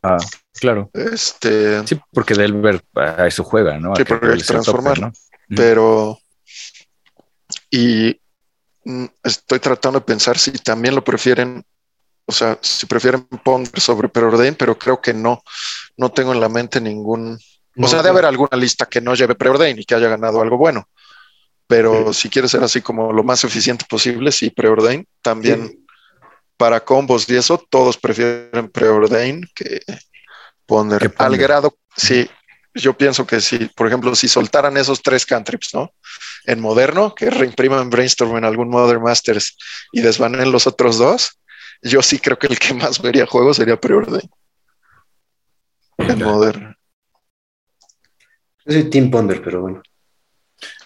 [0.03, 0.17] Ah,
[0.53, 0.89] claro.
[0.93, 3.93] Este, Sí, porque Delver a eso juega, ¿no?
[3.93, 4.99] A Sí, que porque tope, transformar.
[4.99, 5.13] ¿no?
[5.55, 6.19] Pero
[7.71, 8.19] y
[8.83, 11.63] mm, estoy tratando de pensar si también lo prefieren,
[12.25, 15.41] o sea, si prefieren Ponder sobre Preordain, pero creo que no,
[15.97, 17.39] no tengo en la mente ningún,
[17.77, 20.57] o sea, de haber alguna lista que no lleve Preordain y que haya ganado algo
[20.57, 20.87] bueno.
[21.65, 25.07] Pero si quieres ser así como lo más eficiente posible, sí, Preordain.
[25.21, 25.82] También
[26.63, 29.81] para combos y eso, todos prefieren Preordain que
[30.65, 31.13] Ponder.
[31.17, 32.25] Al grado, sí,
[32.73, 35.91] yo pienso que si, por ejemplo, si soltaran esos tres cantrips, ¿no?
[36.45, 39.57] En moderno, que reimpriman Brainstorm en algún Modern Masters
[39.91, 41.37] y desbanen los otros dos,
[41.81, 44.31] yo sí creo que el que más vería juego sería Preordain.
[45.97, 46.75] En moderno.
[48.65, 49.83] Yo soy Team Ponder, pero bueno.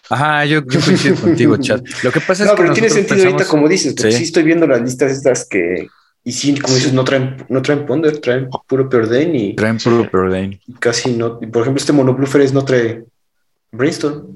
[0.10, 1.86] Ajá, yo, yo coincido contigo, chat.
[2.04, 4.18] Lo que pasa es No, que pero tiene sentido ahorita como dices, porque Sí.
[4.20, 4.24] sí.
[4.26, 5.88] estoy viendo las listas estas que,
[6.24, 10.10] y sí, como dices, no traen, no traen Ponder, traen puro Preordain y, traen puro
[10.10, 10.60] Preordain.
[10.66, 11.40] y casi no.
[11.42, 13.04] y por ejemplo, este Monoblue no trae
[13.72, 14.28] Brainstorm.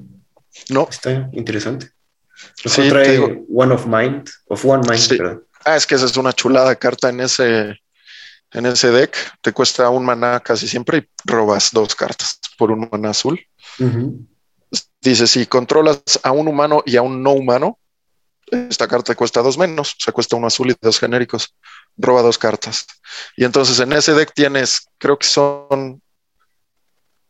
[0.68, 1.90] No, Está interesante.
[2.64, 5.16] Mejor Sí, trae digo- One of Mind, of One Mind, Sí.
[5.16, 5.44] perdón.
[5.64, 7.78] Ah, es que esa es una chulada carta en ese,
[8.52, 9.14] en ese deck.
[9.40, 13.40] Te cuesta un maná casi siempre y robas dos cartas por un maná azul.
[13.78, 14.26] Ujú.
[15.00, 17.78] Dice, si controlas a un humano y a un no humano,
[18.50, 19.92] esta carta cuesta dos menos.
[19.92, 21.54] O sea, cuesta uno azul y dos genéricos.
[21.96, 22.86] Roba dos cartas.
[23.36, 26.00] Y entonces en ese deck tienes, creo que son,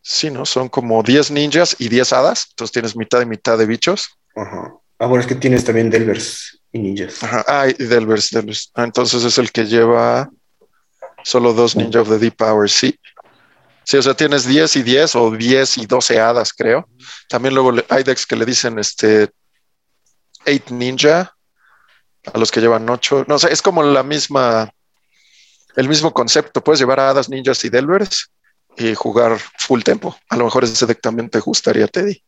[0.02, 0.44] sí, ¿no?
[0.44, 2.48] Son como 10 ninjas y 10 hadas.
[2.50, 4.10] Entonces tienes mitad y mitad de bichos.
[4.36, 4.74] Ajá.
[4.98, 7.22] Ah, bueno, es que tienes también Delvers y Ninjas.
[7.22, 7.44] Ajá.
[7.48, 8.70] Ah, y Delvers, Delvers.
[8.74, 10.30] Ah, entonces es el que lleva
[11.24, 12.98] solo dos Ninja of the Deep Power, sí.
[13.84, 16.88] Sí, o sea, tienes 10 y 10 o 10 y 12 hadas, creo.
[17.28, 19.30] También luego hay decks que le dicen este
[20.46, 21.34] 8 Ninja
[22.32, 23.26] a los que llevan 8.
[23.28, 24.70] No sé, es como la misma,
[25.76, 26.62] el mismo concepto.
[26.62, 28.30] Puedes llevar a hadas, ninjas y Delvers
[28.76, 30.16] y jugar full tempo.
[30.28, 32.22] A lo mejor ese deck también te gustaría, Teddy.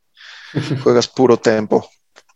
[0.82, 1.88] Juegas puro tempo.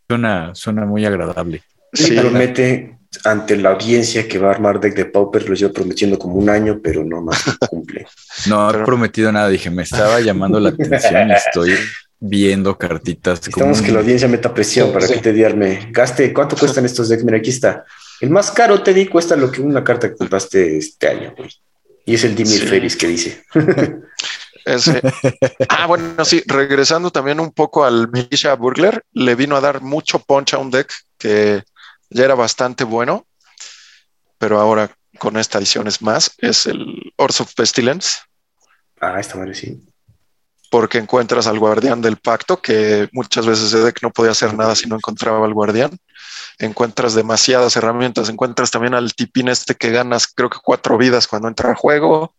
[0.07, 1.63] Suena, suena muy agradable.
[1.93, 5.73] Sí, Sí, promete ante la audiencia que va a armar deck de Pauper, lo llevo
[5.73, 8.07] prometiendo como un año, pero no más cumple.
[8.47, 11.75] No he prometido nada, dije, me estaba llamando la atención y estoy
[12.19, 13.41] viendo cartitas.
[13.45, 15.89] Estamos que la audiencia meta presión para que te diarme.
[15.91, 17.23] Gaste, ¿cuánto cuestan estos decks?
[17.23, 17.85] Mira, aquí está.
[18.21, 21.49] El más caro te di cuesta lo que una carta que compraste este año, güey.
[22.05, 23.43] Y es el Dimir Ferris que dice.
[25.69, 30.19] Ah, bueno, sí, regresando también un poco al Militia Burglar, le vino a dar mucho
[30.19, 31.63] punch a un deck que
[32.09, 33.25] ya era bastante bueno,
[34.37, 38.19] pero ahora con esta edición es más, es el Horse of Pestilence.
[38.99, 39.83] Ah, está mal, sí.
[40.71, 44.75] Porque encuentras al guardián del pacto, que muchas veces ese deck no podía hacer nada
[44.75, 45.97] si no encontraba al guardián.
[46.59, 51.47] Encuentras demasiadas herramientas, encuentras también al tipín este que ganas creo que cuatro vidas cuando
[51.47, 52.35] entra al juego.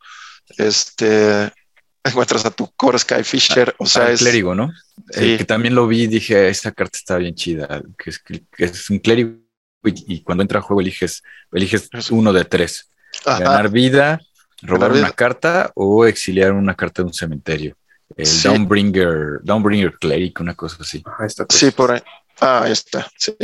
[0.58, 1.52] Este,
[2.04, 4.72] encuentras a tu Core Sky Fisher, o sea, es clérigo, ¿no?
[5.10, 5.38] Sí.
[5.38, 8.90] que también lo vi y dije, esta carta está bien chida, que es, que es
[8.90, 9.49] un clérigo
[9.82, 11.22] y, cuando entra a juego eliges,
[11.52, 12.90] eliges uno de tres.
[13.24, 14.20] Ganar vida,
[14.62, 17.76] robar una carta o exiliar una carta de un cementerio.
[18.16, 18.48] El sí.
[18.48, 21.02] Downbringer, Downbringer Cleric, una cosa así.
[21.48, 22.02] sí, por ahí.
[22.40, 23.06] Ah, ahí está.
[23.16, 23.36] Sí.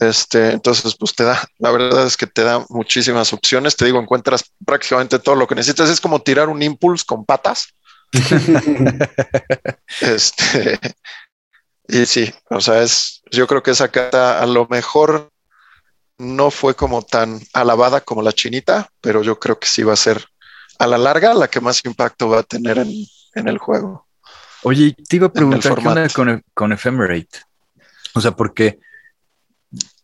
[0.00, 3.76] Este, entonces, pues te da, la verdad es que te da muchísimas opciones.
[3.76, 5.88] Te digo, encuentras prácticamente todo lo que necesitas.
[5.88, 7.74] Es como tirar un impulse con patas.
[10.00, 10.78] este,
[11.88, 15.30] y sí, o sea, es, yo creo que esa carta a lo mejor
[16.18, 19.96] no fue como tan alabada como la chinita, pero yo creo que sí va a
[19.96, 20.24] ser
[20.78, 22.90] a la larga la que más impacto va a tener en,
[23.34, 24.06] en el juego.
[24.62, 27.40] Oye, te iba a preguntar ¿qué onda con, con Ephemerate.
[28.14, 28.78] O sea, porque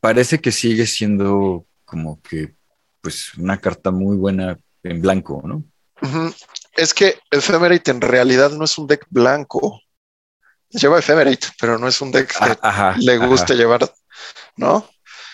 [0.00, 2.54] parece que sigue siendo como que
[3.00, 5.64] pues una carta muy buena en blanco, ¿no?
[6.02, 6.46] Uh -huh.
[6.74, 9.80] Es que Ephemerate en realidad no es un deck blanco.
[10.72, 13.54] Lleva Ephemerate, pero no es un deck que ajá, le guste ajá.
[13.54, 13.92] llevar,
[14.56, 14.88] ¿no?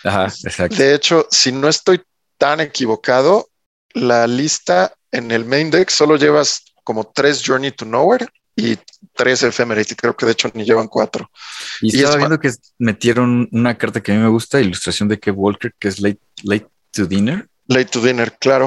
[0.04, 0.76] Ajá, exacto.
[0.76, 2.02] De hecho, si no estoy
[2.38, 3.48] tan equivocado,
[3.94, 8.26] la lista en el main deck solo llevas como tres Journey to Nowhere
[8.56, 8.78] y
[9.14, 9.96] tres Ephemerate.
[9.96, 11.30] Creo que de hecho ni llevan cuatro.
[11.80, 15.18] Y, y estaba viendo que metieron una carta que a mí me gusta, ilustración de
[15.18, 17.48] Kev Walker, que es Late, late to Dinner.
[17.68, 18.66] Late to Dinner, claro.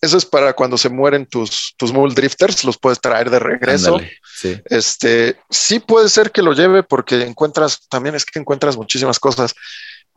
[0.00, 3.96] Eso es para cuando se mueren tus, tus Mule Drifters, los puedes traer de regreso.
[3.96, 4.58] Ándale, sí.
[4.64, 9.54] Este sí puede ser que lo lleve porque encuentras, también es que encuentras muchísimas cosas.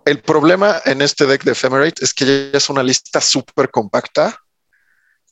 [0.05, 4.39] El problema en este deck de Ephemerate es que ya es una lista súper compacta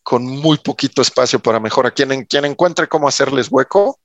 [0.04, 1.92] con muy poquito espacio para mejora.
[1.92, 3.98] Quien, quien encuentre cómo hacerles hueco,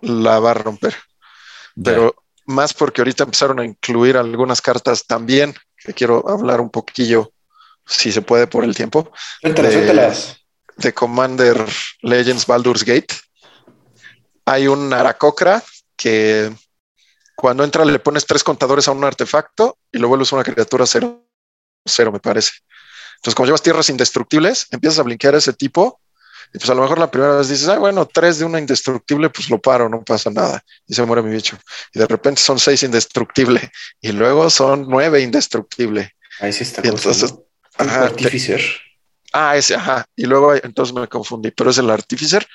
[0.00, 0.94] la va a romper.
[1.82, 2.54] Pero yeah.
[2.54, 7.32] más porque ahorita empezaron a incluir algunas cartas también, que quiero hablar un poquillo
[7.90, 9.12] si se puede por el tiempo.
[9.40, 10.36] Suéltalas, suéltalas.
[10.76, 11.66] De Commander
[12.02, 13.14] Legends Baldur's Gate.
[14.46, 15.62] Hay un Aracocra
[15.96, 16.50] que
[17.34, 21.26] cuando entra le pones tres contadores a un artefacto y lo vuelves una criatura cero,
[21.84, 22.52] cero me parece.
[23.16, 26.00] Entonces, como llevas tierras indestructibles, empiezas a blinkear a ese tipo
[26.52, 29.30] y pues a lo mejor la primera vez dices, ah, bueno, tres de una indestructible,
[29.30, 30.64] pues lo paro, no pasa nada.
[30.86, 31.56] Y se muere mi bicho.
[31.92, 33.70] Y de repente son seis indestructible.
[34.00, 36.12] Y luego son nueve indestructible.
[36.40, 36.80] Ahí sí está.
[36.84, 37.44] Y entonces, ¿no?
[37.80, 38.60] Ajá, Artificer.
[38.60, 38.90] Te...
[39.32, 40.04] Ah, ese, ajá.
[40.16, 42.46] Y luego hay, entonces me confundí, pero es el Artificer.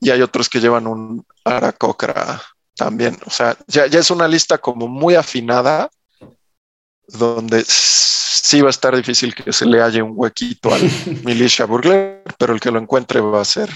[0.00, 2.40] Y hay otros que llevan un Aracocra
[2.76, 3.16] también.
[3.26, 5.90] O sea, ya, ya es una lista como muy afinada,
[7.06, 10.82] donde sí va a estar difícil que se le halle un huequito al
[11.24, 13.70] Militia Burglar, pero el que lo encuentre va a ser,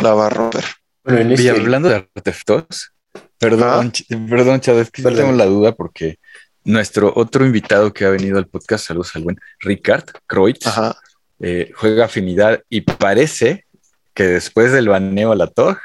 [0.00, 0.64] la va a romper.
[1.04, 1.44] Bueno, este...
[1.44, 2.92] Y hablando de artefactos,
[3.38, 4.16] perdón, ¿Ah?
[4.28, 6.16] perdón, Chad, es que tengo la duda porque
[6.64, 10.66] nuestro otro invitado que ha venido al podcast, saludos al buen Ricard Kreutz,
[11.40, 13.66] eh, juega afinidad y parece
[14.14, 15.78] que después del baneo a la TOG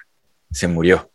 [0.52, 1.10] se murió.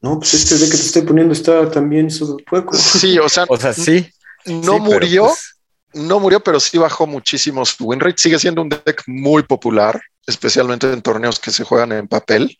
[0.00, 2.72] No, pues este de que te estoy poniendo está también sobre fuego.
[2.72, 4.10] Sí, o sea, o sea, sí.
[4.44, 5.60] No sí, murió, pues,
[5.94, 8.20] no murió, pero sí bajó muchísimo su win rate.
[8.20, 12.58] Sigue siendo un deck muy popular, especialmente en torneos que se juegan en papel.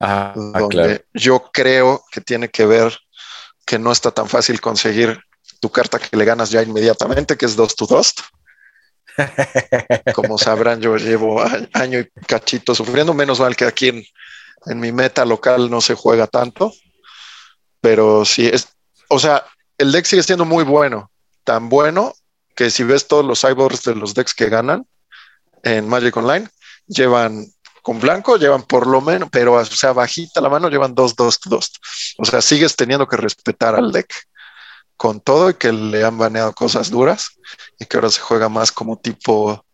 [0.00, 1.04] Ah, donde claro.
[1.14, 2.98] yo creo que tiene que ver
[3.64, 5.20] que no está tan fácil conseguir
[5.62, 8.20] tu carta que le ganas ya inmediatamente, que es Dust to Dust.
[10.12, 11.40] Como sabrán, yo llevo
[11.72, 14.04] año y cachito sufriendo, menos mal que aquí en,
[14.66, 16.72] en mi meta local no se juega tanto.
[17.80, 18.70] Pero sí, es,
[19.08, 19.46] o sea,
[19.78, 21.12] el deck sigue siendo muy bueno,
[21.44, 22.12] tan bueno
[22.56, 24.84] que si ves todos los cyborgs de los decks que ganan
[25.62, 26.48] en Magic Online,
[26.88, 27.46] llevan
[27.82, 31.38] con blanco, llevan por lo menos, pero o sea, bajita la mano, llevan dos, dos,
[31.44, 31.70] dos.
[32.18, 34.12] O sea, sigues teniendo que respetar al deck
[35.02, 37.32] con todo y que le han baneado cosas duras
[37.76, 39.66] y que ahora se juega más como tipo,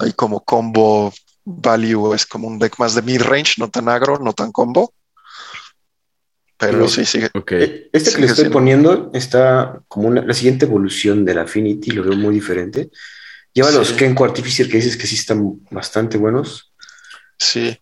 [0.00, 1.14] ahí como combo
[1.44, 4.92] value, es como un deck más de mid range, no tan agro, no tan combo.
[6.58, 7.30] Pero sí, sigue.
[7.92, 12.16] Este que le estoy poniendo está como una- la siguiente evolución del Affinity, lo veo
[12.16, 12.90] muy diferente.
[13.52, 13.76] Lleva Sí.
[13.78, 16.72] los Kenko Artificer que dices que sí están bastante buenos.
[17.38, 17.78] Sí.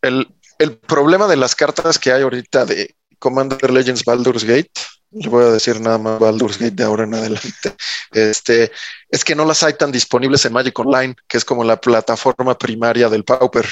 [0.00, 0.26] El,
[0.58, 4.70] el problema de las cartas que hay ahorita de Commander Legends Baldur's Gate,
[5.14, 7.74] le voy a decir nada más Baldur's Gate de ahora en adelante,
[8.12, 8.72] este,
[9.08, 12.58] es que no las hay tan disponibles en Magic Online, que es como la plataforma
[12.58, 13.66] primaria del Pauper.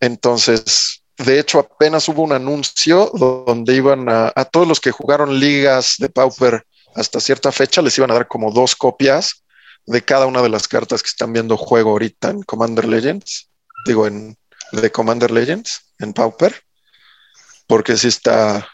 [0.00, 5.40] Entonces, de hecho, apenas hubo un anuncio donde iban a, a todos los que jugaron
[5.40, 9.44] ligas de Pauper hasta cierta fecha, les iban a dar como dos copias
[9.86, 13.50] de cada una de las cartas que están viendo juego ahorita en Commander Legends,
[13.86, 14.36] digo en
[14.72, 16.62] de Commander Legends, en Pauper,
[17.66, 18.68] porque sí está,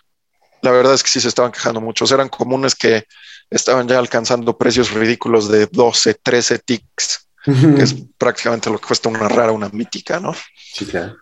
[0.62, 3.06] la verdad es que sí se estaban quejando muchos, eran comunes que
[3.50, 9.08] estaban ya alcanzando precios ridículos de 12, 13 ticks, que es prácticamente lo que cuesta
[9.08, 10.34] una rara, una mítica, ¿no?
[10.72, 11.16] Sí, claro.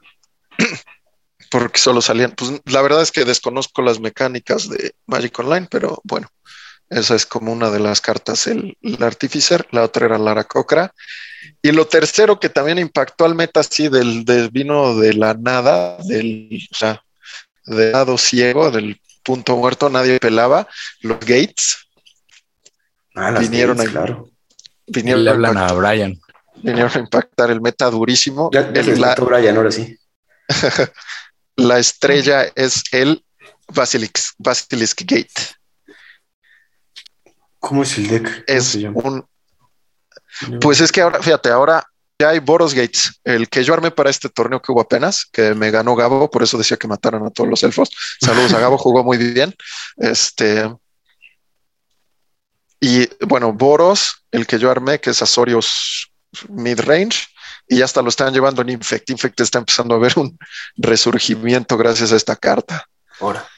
[1.50, 6.00] Porque solo salían, pues la verdad es que desconozco las mecánicas de Magic Online, pero
[6.04, 6.28] bueno,
[6.90, 10.92] esa es como una de las cartas, el, el Artificer, la otra era Lara Cocra.
[11.62, 15.96] Y lo tercero que también impactó al meta así del, del vino de la nada,
[16.04, 17.02] del, o sea,
[17.64, 20.66] de lado ciego, del punto muerto, nadie pelaba,
[21.02, 21.86] los Gates
[23.14, 23.92] Ah, las Vinieron Gates, ahí.
[23.96, 24.30] claro.
[24.86, 26.20] vinieron, Le a hablan a Brian.
[26.62, 28.50] vinieron a impactar el meta durísimo.
[28.52, 29.96] Ya, ya El- la, Brian, ahora sí.
[31.56, 33.24] la estrella es el
[33.68, 35.32] Basilisk, Basilisk Gate.
[37.58, 38.24] ¿Cómo es el deck?
[38.24, 39.26] ¿Cómo Es un
[40.60, 41.84] Pues es que ahora, fíjate, ahora
[42.20, 45.54] ya hay Boros Gates, el que yo armé para este torneo que hubo apenas, que
[45.54, 47.90] me ganó Gabo, por eso decía que mataran a todos los elfos.
[48.22, 49.54] Saludos a Gabo, jugó muy bien.
[49.96, 50.70] Este.
[52.78, 56.12] Y bueno, Boros, el que yo armé, que es Azorius
[56.50, 57.26] Midrange,
[57.66, 59.08] y ya hasta lo están llevando en Infect.
[59.08, 60.38] Infect está empezando a ver un
[60.76, 62.86] resurgimiento gracias a esta carta.
[63.18, 63.48] Ahora.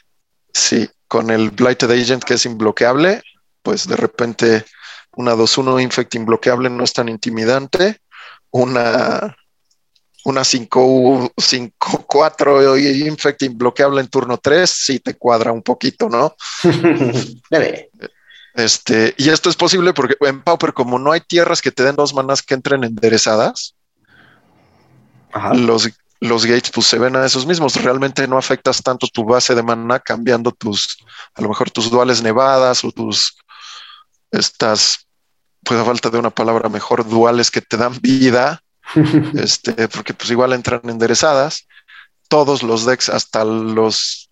[0.53, 3.23] Sí, con el Blighted Agent que es imbloqueable,
[3.61, 4.65] pues de repente
[5.15, 7.99] una 2-1 Infect imbloqueable no es tan intimidante.
[8.53, 9.35] Una,
[10.25, 16.35] una 5-4 Infect imbloqueable en turno 3 sí te cuadra un poquito, ¿no?
[17.49, 17.89] Debe.
[18.53, 21.95] Este, y esto es posible porque en Pauper, como no hay tierras que te den
[21.95, 23.75] dos manas que entren enderezadas,
[25.31, 25.55] Ajá.
[25.55, 25.89] los,
[26.19, 27.81] los gates pues se ven a esos mismos.
[27.81, 30.99] Realmente no afectas tanto tu base de mana cambiando tus,
[31.33, 33.35] a lo mejor tus duales nevadas o tus,
[34.29, 35.07] estas,
[35.63, 38.61] pues a falta de una palabra mejor, duales que te dan vida,
[39.35, 41.67] este, porque pues igual entran enderezadas.
[42.27, 44.31] Todos los decks, hasta los,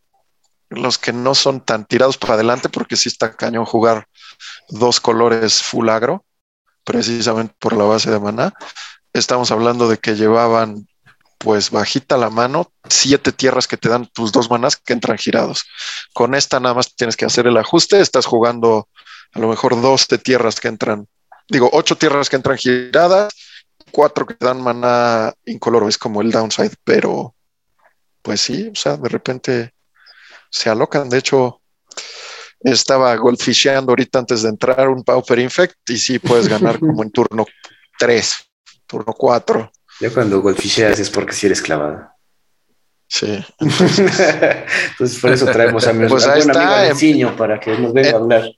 [0.70, 4.08] los que no son tan tirados para adelante, porque sí está cañón jugar
[4.70, 6.26] dos colores full agro,
[6.84, 8.54] precisamente por la base de mana.
[9.14, 10.88] Estamos hablando de que llevaban
[11.38, 15.64] pues bajita la mano, siete tierras que te dan tus dos manas que entran girados.
[16.14, 18.88] Con esta nada más tienes que hacer el ajuste, estás jugando
[19.34, 21.08] a lo mejor dos de tierras que entran,
[21.48, 23.34] digo, ocho tierras que entran giradas,
[23.92, 27.36] cuatro que dan mana incoloro, es como el downside, pero
[28.22, 29.74] pues sí, o sea, de repente
[30.50, 31.10] se alocan.
[31.10, 31.62] De hecho,
[32.60, 37.12] estaba goldfisheando ahorita antes de entrar un Pauper Infect y sí puedes ganar como en
[37.12, 37.46] turno
[37.98, 38.36] 3,
[38.88, 39.72] turno 4.
[40.00, 42.10] Ya cuando golfisheas es porque si eres clavado.
[43.08, 43.44] Sí.
[43.60, 48.12] Entonces por eso traemos a mi Pues ahí está, amigo Alenciño para que nos venga
[48.12, 48.52] a hablar.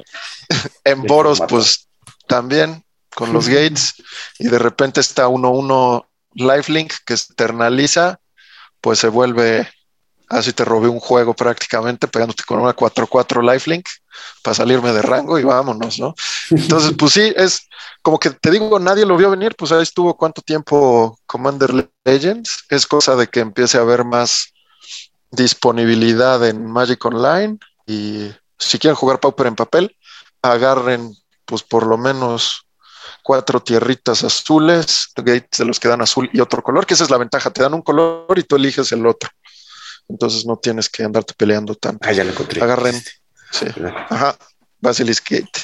[0.84, 1.88] En De Boros, pues
[2.28, 2.84] también
[3.16, 3.96] con los gates
[4.40, 8.20] y de repente está 1-1 lifelink que se eternaliza,
[8.82, 9.70] pues se vuelve,
[10.30, 13.88] así te robé un juego prácticamente pegándote con una 4-4 lifelink
[14.42, 16.16] para salirme de rango y vámonos, ¿no?
[16.50, 17.68] Entonces, pues sí, es
[18.02, 22.66] como que te digo, nadie lo vio venir, pues ahí estuvo cuánto tiempo Commander Legends,
[22.70, 24.54] es cosa de que empiece a haber más
[25.32, 27.58] disponibilidad en Magic Online
[27.88, 29.98] y si quieren jugar Pauper en papel,
[30.42, 31.16] agarren
[31.46, 32.68] pues por lo menos
[33.22, 37.10] cuatro tierritas azules, gates de los que dan azul y otro color, que esa es
[37.10, 39.30] la ventaja, te dan un color y tú eliges el otro.
[40.08, 42.08] Entonces no tienes que andarte peleando tanto.
[42.08, 42.62] Ah, ya lo encontré.
[42.62, 43.02] Agarren.
[43.52, 43.66] Sí.
[44.10, 44.38] Ajá,
[44.80, 45.60] Basilisk Gate.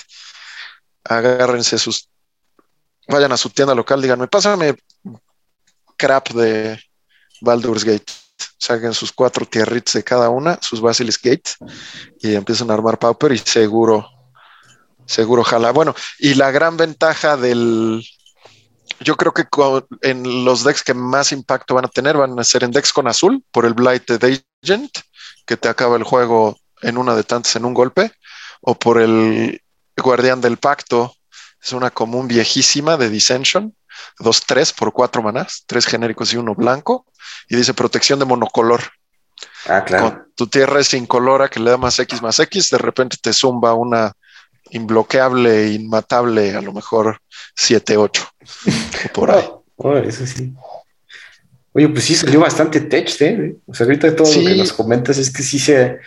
[1.04, 2.10] Agárrense sus.
[3.08, 4.76] Vayan a su tienda local, díganme, pásame
[6.00, 6.80] crap de
[7.42, 8.12] Baldur's Gate.
[8.58, 11.52] Saquen sus cuatro tierritas de cada una, sus Basilisk Gate,
[12.22, 14.08] y empiezan a armar Pauper y seguro,
[15.10, 15.72] seguro jala.
[15.72, 18.06] Bueno, y la gran ventaja del.
[19.02, 22.44] Yo creo que con- en los decks que más impacto van a tener van a
[22.44, 24.22] ser en decks con azul por el Blighted
[24.64, 24.92] Agent,
[25.46, 28.12] que te acaba el juego en una de tantas en un golpe,
[28.62, 29.62] o por el
[29.98, 31.16] Guardián del Pacto,
[31.62, 33.74] es una común viejísima de Dissension,
[34.20, 37.06] 2-3 por 4 manás, 3 genéricos y uno blanco,
[37.48, 38.82] y dice protección de monocolor.
[39.68, 40.04] Ah, claro.
[40.04, 43.34] Con tu tierra es incolora que le da más X más X, de repente te
[43.34, 44.12] zumba una
[44.72, 47.20] imbloqueable, inmatable, a lo mejor
[47.58, 48.28] 7-8.
[49.14, 49.44] por ahí.
[49.78, 50.54] Oh, eso sí.
[51.74, 53.56] Oye, pues sí salió bastante tech, ¿eh?
[53.66, 54.42] O sea, ahorita todo Sí.
[54.44, 56.00] lo que nos comentas es que sí se.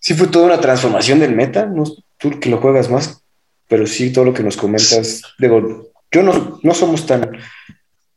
[0.00, 1.84] Sí fue toda una transformación del meta, no
[2.18, 3.22] tú que lo juegas más,
[3.68, 5.22] pero sí todo lo que nos comentas.
[5.38, 7.30] Digo, yo no, no somos tan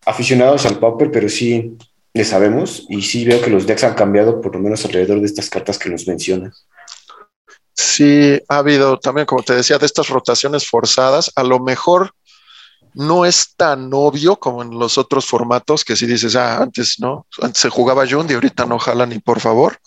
[0.05, 1.77] aficionados al Pauper, pero sí
[2.13, 5.27] le sabemos y sí veo que los decks han cambiado por lo menos alrededor de
[5.27, 6.67] estas cartas que nos mencionas.
[7.82, 11.32] Sí, ha habido también, como te decía, de estas rotaciones forzadas.
[11.36, 12.13] A lo mejor
[12.93, 17.25] no es tan obvio como en los otros formatos que si dices, ah, antes no,
[17.41, 19.79] antes se jugaba Jund y ahorita no jalan ni por favor.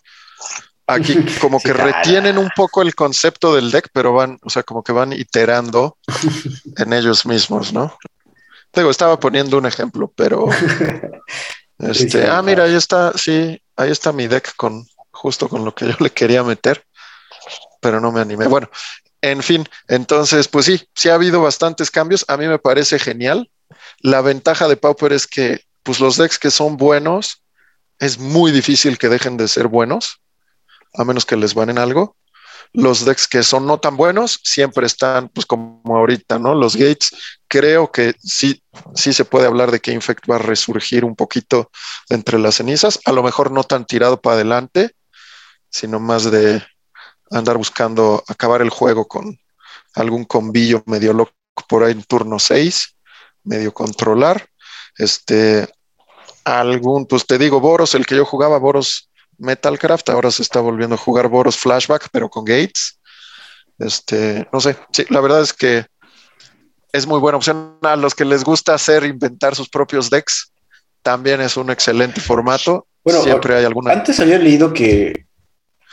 [0.88, 4.82] Aquí como que retienen un poco el concepto del deck, pero van, o sea, como
[4.82, 5.96] que van iterando
[6.76, 7.96] en ellos mismos, ¿no?
[8.72, 10.48] Digo, estaba poniendo un ejemplo, pero
[11.78, 15.86] este, ah, mira, ahí está, sí, ahí está mi deck con justo con lo que
[15.86, 16.84] yo le quería meter,
[17.84, 18.46] pero no me animé.
[18.46, 18.70] Bueno,
[19.20, 22.24] en fin, entonces, pues sí, sí ha habido bastantes cambios.
[22.28, 23.50] A mí me parece genial.
[23.98, 27.42] La ventaja de Pauper es que, pues los decks que son buenos,
[27.98, 30.22] es muy difícil que dejen de ser buenos,
[30.94, 32.16] a menos que les van en algo.
[32.72, 36.54] Los decks que son no tan buenos siempre están, pues como ahorita, ¿no?
[36.54, 37.10] Los Gates,
[37.48, 38.62] creo que sí,
[38.94, 41.70] sí se puede hablar de que Infect va a resurgir un poquito
[42.08, 44.92] entre las cenizas, a lo mejor no tan tirado para adelante,
[45.68, 46.62] sino más de
[47.30, 49.38] andar buscando acabar el juego con
[49.94, 51.32] algún combillo medio loco
[51.68, 52.96] por ahí en turno 6,
[53.44, 54.48] medio controlar.
[54.96, 55.68] Este,
[56.44, 60.94] algún, pues te digo, Boros, el que yo jugaba, Boros Metalcraft, ahora se está volviendo
[60.94, 62.98] a jugar Boros Flashback, pero con Gates.
[63.78, 65.86] Este, no sé, sí, la verdad es que
[66.92, 67.78] es muy buena opción.
[67.82, 70.52] A los que les gusta hacer, inventar sus propios decks,
[71.02, 72.86] también es un excelente formato.
[73.02, 73.92] Bueno, Siempre hay alguna.
[73.92, 75.23] Antes había leído que,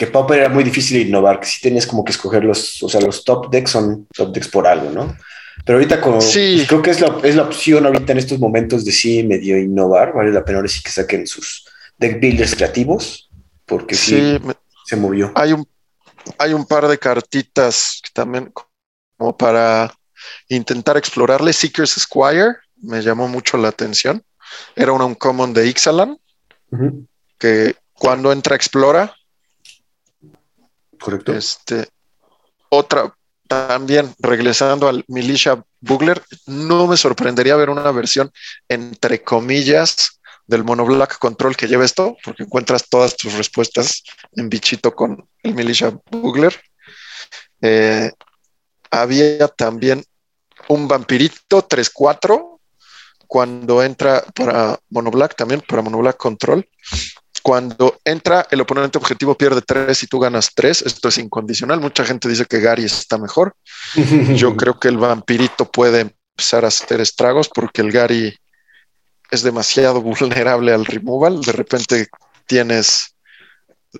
[0.02, 2.90] que Pauper era muy difícil de innovar, que sí tenías como que escoger los, o
[2.90, 5.16] sea, los top decks son top decks por algo, ¿no?
[5.64, 6.56] Pero ahorita como Sí.
[6.56, 9.60] pues creo que es la, es la opción ahorita en estos momentos de sí medio
[9.60, 11.66] innovar, vale la pena ahora sí que saquen sus
[12.00, 13.30] deck builders creativos,
[13.68, 14.56] porque sí, Sí, me-
[14.88, 15.32] se movió.
[15.36, 15.68] hay un,
[16.40, 18.52] hay un par de cartitas que también
[19.18, 19.94] como para
[20.50, 21.54] intentar explorarle.
[21.54, 24.24] Seeker's Squire me llamó mucho la atención.
[24.76, 26.18] Era una uncommon de Ixalan
[27.38, 29.14] que cuando entra explora.
[31.02, 31.34] Correcto.
[31.34, 31.90] Este,
[32.70, 33.14] otra
[33.48, 38.32] también regresando al Militia Bugler, no me sorprendería ver una versión
[38.70, 44.48] entre comillas del Mono Black Control que lleva esto, porque encuentras todas tus respuestas en
[44.48, 46.58] bichito con el Militia Bugler.
[47.62, 48.12] Eh,
[48.90, 50.04] había también
[50.70, 52.60] un vampirito 3-4
[53.28, 56.66] cuando entra para Mono Black también, para Mono Black Control.
[57.42, 60.84] Cuando entra, el oponente objetivo pierde 3 y tú ganas 3.
[60.84, 61.80] Esto es incondicional.
[61.80, 63.56] Mucha gente dice que Gary está mejor.
[64.36, 68.38] Yo creo que el vampirito puede empezar a hacer estragos porque el Gary
[69.32, 71.42] es demasiado vulnerable al removal.
[71.42, 72.08] De repente
[72.46, 73.16] tienes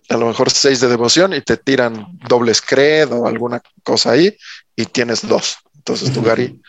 [0.10, 4.38] a lo mejor 6 de devoción y te tiran doble scred o alguna cosa ahí
[4.76, 5.58] y tienes dos.
[5.76, 6.62] Entonces tu Gary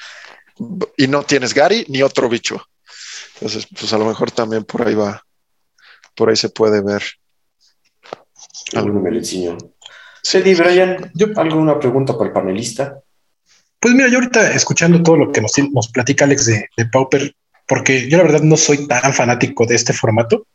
[0.96, 2.64] y no tienes Gary ni otro bicho.
[3.34, 5.24] Entonces, pues a lo mejor también por ahí va,
[6.14, 7.02] por ahí se puede ver.
[8.74, 9.56] Alguno me lo enseñó.
[10.22, 12.98] Cedi, Brian, Yo- ¿alguna pregunta para el panelista?
[13.80, 17.34] Pues mira, yo ahorita escuchando todo lo que nos, nos platica Alex de, de Pauper,
[17.66, 20.46] porque yo la verdad no soy tan fanático de este formato,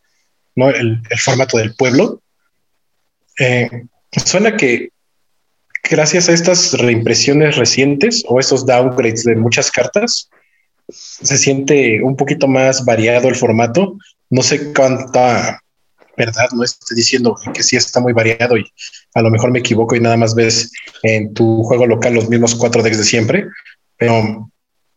[0.55, 0.69] ¿no?
[0.69, 2.21] El, el formato del pueblo.
[3.39, 3.69] Eh,
[4.25, 4.91] suena que
[5.89, 10.29] gracias a estas reimpresiones recientes o esos downgrades de muchas cartas,
[10.89, 13.97] se siente un poquito más variado el formato.
[14.29, 15.61] No sé cuánta
[16.17, 18.65] verdad no esté diciendo que sí está muy variado y
[19.13, 20.71] a lo mejor me equivoco y nada más ves
[21.03, 23.45] en tu juego local los mismos cuatro decks de siempre,
[23.97, 24.49] pero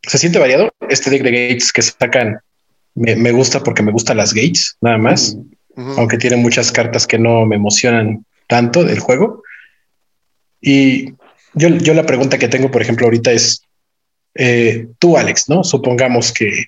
[0.02, 0.70] se siente variado.
[0.88, 2.38] Este deck de Gates que sacan
[2.94, 5.36] me, me gusta porque me gustan las Gates, nada más,
[5.76, 9.42] aunque tiene muchas cartas que no me emocionan tanto del juego.
[10.60, 11.14] Y
[11.54, 13.62] yo, yo la pregunta que tengo, por ejemplo, ahorita es,
[14.34, 15.64] eh, tú, Alex, ¿no?
[15.64, 16.66] Supongamos que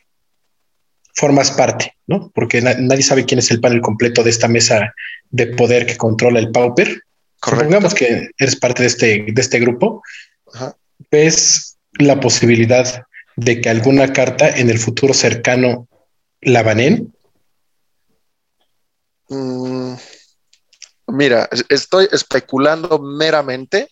[1.15, 2.31] formas parte, ¿no?
[2.35, 4.95] Porque na- nadie sabe quién es el panel completo de esta mesa
[5.31, 7.03] de poder que controla el Pauper.
[7.41, 7.65] Correcto.
[7.65, 10.03] Supongamos que eres parte de este, de este grupo.
[10.55, 10.77] Ajá.
[11.11, 13.05] ¿Ves la posibilidad
[13.37, 15.89] de que alguna carta en el futuro cercano
[16.41, 17.13] la banen?
[19.29, 19.95] Mm,
[21.09, 23.89] mira, es- estoy especulando meramente.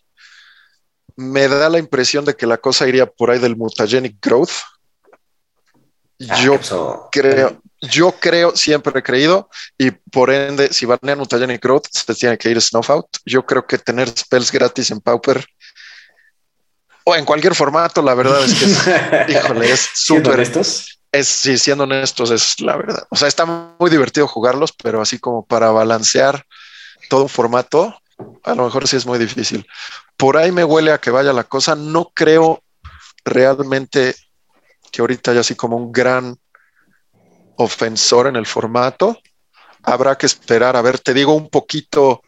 [1.20, 4.50] Me da la impresión de que la cosa iría por ahí del mutagenic growth.
[6.28, 6.58] Ah, Yo
[7.10, 9.48] creo, Yo creo, siempre he creído,
[9.78, 13.06] y por ende, si banean Mutagenic Growth, se tiene que ir Snuff Out.
[13.24, 15.44] Yo creo que tener spells gratis en Pauper
[17.04, 20.40] o en cualquier formato, la verdad es que es, híjole, es súper.
[20.40, 21.00] estos?
[21.12, 23.02] Es, sí, siendo honestos, es la verdad.
[23.10, 26.44] O sea, está muy divertido jugarlos, pero así como para balancear
[27.08, 27.98] todo un formato,
[28.42, 29.66] a lo mejor sí es muy difícil.
[30.16, 31.74] Por ahí me huele a que vaya la cosa.
[31.74, 32.62] No creo
[33.24, 34.14] realmente
[34.90, 36.36] que ahorita haya así como un gran
[37.56, 39.18] ofensor en el formato.
[39.82, 40.76] Habrá que esperar.
[40.76, 42.22] A ver, te digo un poquito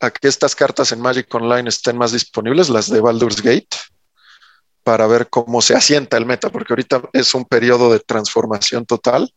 [0.00, 3.76] a que estas cartas en Magic Online estén más disponibles, las de Baldur's Gate,
[4.82, 9.32] para ver cómo se asienta el meta, porque ahorita es un periodo de transformación total.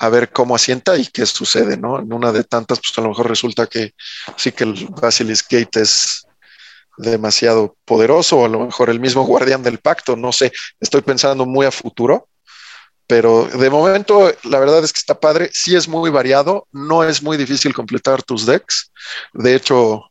[0.00, 2.00] A ver cómo asienta y qué sucede, ¿no?
[2.00, 3.92] En una de tantas, pues a lo mejor resulta que
[4.36, 6.26] sí que el Basilisk Gate es
[6.96, 11.46] demasiado poderoso, o a lo mejor el mismo guardián del pacto, no sé, estoy pensando
[11.46, 12.28] muy a futuro,
[13.06, 17.22] pero de momento la verdad es que está padre, sí es muy variado, no es
[17.22, 18.92] muy difícil completar tus decks,
[19.32, 20.04] de hecho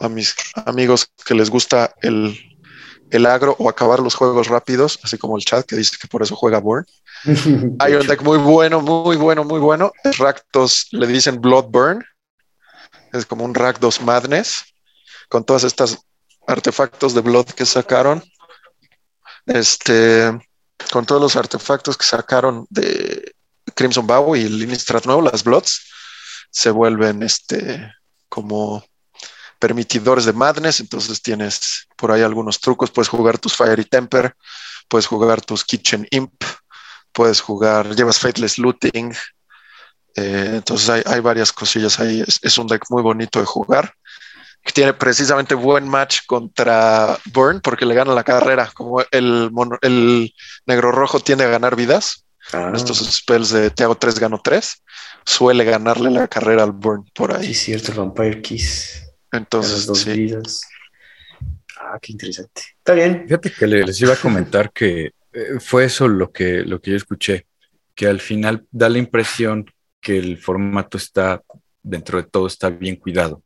[0.00, 0.34] a mis
[0.66, 2.38] amigos que les gusta el,
[3.10, 6.22] el agro o acabar los juegos rápidos, así como el chat que dice que por
[6.22, 6.86] eso juega Burn.
[7.78, 9.92] Hay un deck muy bueno, muy bueno, muy bueno.
[10.18, 12.04] Rakdos le dicen Blood Burn.
[13.12, 14.64] Es como un Rakdos Madness
[15.28, 15.98] con todas estas
[16.46, 18.22] artefactos de Blood que sacaron.
[19.46, 20.30] Este,
[20.92, 23.34] con todos los artefactos que sacaron de
[23.74, 25.80] Crimson Bow y el Innistrad nuevo, las Bloods,
[26.50, 27.92] se vuelven este
[28.28, 28.84] como
[29.58, 34.34] permitidores de Madness, entonces tienes por ahí algunos trucos, puedes jugar tus Fiery Temper,
[34.88, 36.42] puedes jugar tus Kitchen Imp,
[37.12, 39.12] puedes jugar, llevas Faithless Looting,
[40.16, 43.94] eh, entonces hay, hay, varias cosillas ahí, es, es, un deck muy bonito de jugar,
[44.62, 49.78] que tiene precisamente buen match contra Burn porque le gana la carrera, como el, mono,
[49.82, 50.34] el
[50.66, 52.72] negro rojo tiende a ganar vidas, ah.
[52.74, 54.82] estos spells de te hago 3, gano 3,
[55.24, 57.46] suele ganarle la carrera al Burn por ahí.
[57.46, 59.06] Sí, cierto, Vampire Kiss.
[59.32, 60.12] Entonces, dos sí.
[60.12, 60.62] vidas.
[61.78, 62.62] Ah, qué interesante.
[62.78, 63.22] Está bien.
[63.24, 66.96] Fíjate que les iba a comentar que eh, fue eso lo que, lo que yo
[66.96, 67.46] escuché,
[67.94, 69.66] que al final da la impresión
[70.00, 71.42] que el formato está,
[71.82, 73.42] dentro de todo, está bien cuidado.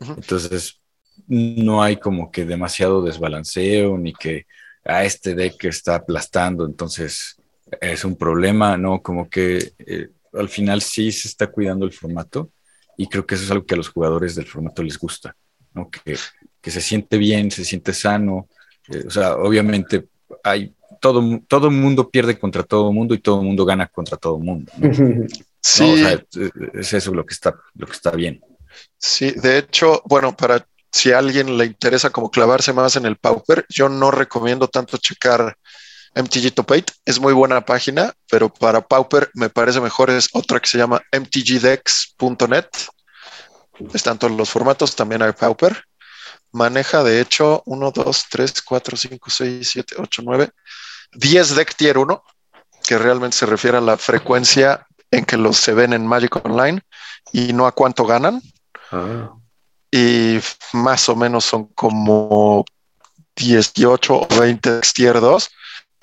[0.00, 0.16] Uh -huh.
[0.16, 0.80] Entonces,
[1.26, 4.46] no hay como que demasiado desbalanceo, ni que
[4.84, 7.36] a este deck está aplastando, entonces
[7.80, 9.00] es un problema, ¿no?
[9.00, 12.50] Como que eh, al final sí se está cuidando el formato
[12.96, 15.34] y creo que eso es algo que a los jugadores del formato les gusta,
[15.72, 15.88] ¿no?
[15.90, 16.16] Que,
[16.60, 18.48] que se siente bien, se siente sano,
[18.88, 20.08] eh, o sea, obviamente
[20.42, 20.74] hay
[21.04, 24.72] todo, todo mundo pierde contra todo mundo y todo mundo gana contra todo mundo.
[24.78, 25.26] ¿no?
[25.66, 25.82] Sí.
[25.82, 25.94] ¿No?
[25.94, 26.24] O sea,
[26.74, 28.42] es eso lo que está, lo que está bien.
[28.98, 33.16] Sí, de hecho, bueno, para si a alguien le interesa como clavarse más en el
[33.16, 35.56] Pauper, yo no recomiendo tanto checar
[36.14, 40.60] MTG Top 8, es muy buena página, pero para Pauper me parece mejor es otra
[40.60, 42.68] que se llama mtgdex.net.
[43.94, 45.82] Están todos los formatos, también hay Pauper.
[46.52, 50.50] Maneja de hecho 1, 2, 3, 4, 5, 6, 7, 8, 9,
[51.12, 52.22] 10 deck tier 1,
[52.86, 56.82] que realmente se refiere a la frecuencia en que los se ven en Magic Online
[57.32, 58.42] y no a cuánto ganan.
[58.90, 59.32] Ah.
[59.90, 60.40] Y
[60.72, 62.64] más o menos son como
[63.36, 65.50] 18 o 20 tier 2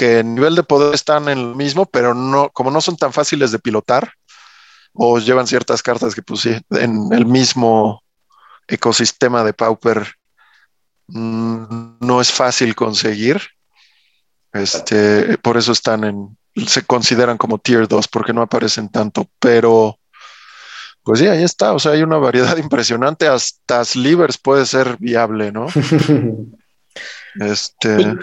[0.01, 3.13] que en nivel de poder están en lo mismo, pero no, como no son tan
[3.13, 4.11] fáciles de pilotar,
[4.93, 8.01] o llevan ciertas cartas que pues sí, en el mismo
[8.67, 10.15] ecosistema de Pauper
[11.05, 13.41] mmm, no es fácil conseguir.
[14.53, 16.37] Este, por eso están en,
[16.67, 19.97] se consideran como tier 2 porque no aparecen tanto, pero
[21.03, 25.51] pues sí, ahí está, o sea, hay una variedad impresionante, hasta slivers puede ser viable,
[25.51, 25.67] ¿no?
[27.39, 28.15] este...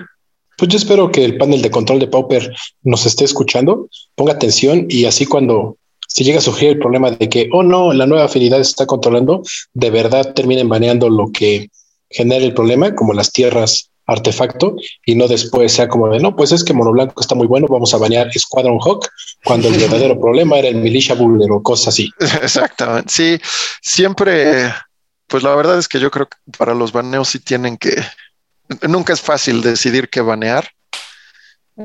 [0.56, 2.52] Pues yo espero que el panel de control de Pauper
[2.82, 5.76] nos esté escuchando, ponga atención y así cuando
[6.08, 8.84] se llega a surgir el problema de que, oh no, la nueva afinidad se está
[8.84, 9.42] controlando,
[9.72, 11.70] de verdad terminen baneando lo que
[12.10, 14.74] genera el problema, como las tierras artefacto,
[15.06, 17.68] y no después sea como de, no, pues es que Mono Blanco está muy bueno,
[17.68, 19.08] vamos a banear Squadron Hawk,
[19.44, 22.10] cuando el verdadero problema era el Militia Buller o cosas así.
[22.42, 23.40] Exactamente, sí,
[23.80, 24.72] siempre,
[25.28, 27.94] pues la verdad es que yo creo que para los baneos sí tienen que
[28.88, 30.68] nunca es fácil decidir qué banear.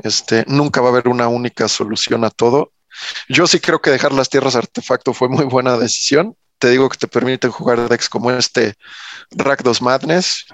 [0.02, 2.72] Este, nunca va a haber una única solución a todo.
[3.28, 6.36] Yo sí creo que dejar las tierras artefacto fue muy buena decisión.
[6.58, 8.74] Te digo que te permiten jugar decks como este
[9.30, 10.46] Rakdos Madness.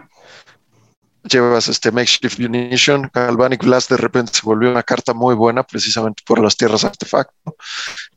[1.23, 3.11] Llevas este Makeshift Munition.
[3.13, 7.57] Galvanic Blast de repente se volvió una carta muy buena precisamente por las tierras artefacto.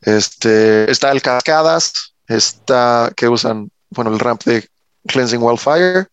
[0.00, 4.68] Este, está el Cascadas, está que usan, bueno, el ramp de
[5.06, 6.08] Cleansing Wildfire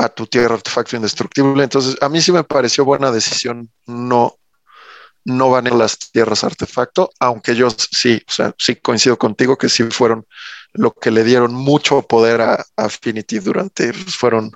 [0.00, 1.62] a tu tierra artefacto indestructible.
[1.62, 4.36] Entonces, a mí sí me pareció buena decisión no,
[5.24, 9.68] no van en las tierras artefacto, aunque yo sí, o sea, sí coincido contigo que
[9.68, 10.26] sí fueron
[10.72, 14.52] lo que le dieron mucho poder a, Affinity durante, pues, fueron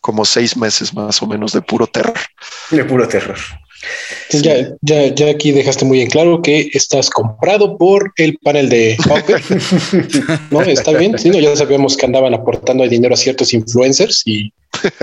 [0.00, 2.18] como seis meses más o menos de puro terror.
[2.70, 3.38] De puro terror.
[4.30, 8.96] Ya, ya, ya aquí dejaste muy en claro que estás comprado por el panel de
[10.50, 11.18] no, está bien.
[11.18, 14.52] Sí, no, ya sabíamos que andaban aportando dinero a ciertos influencers y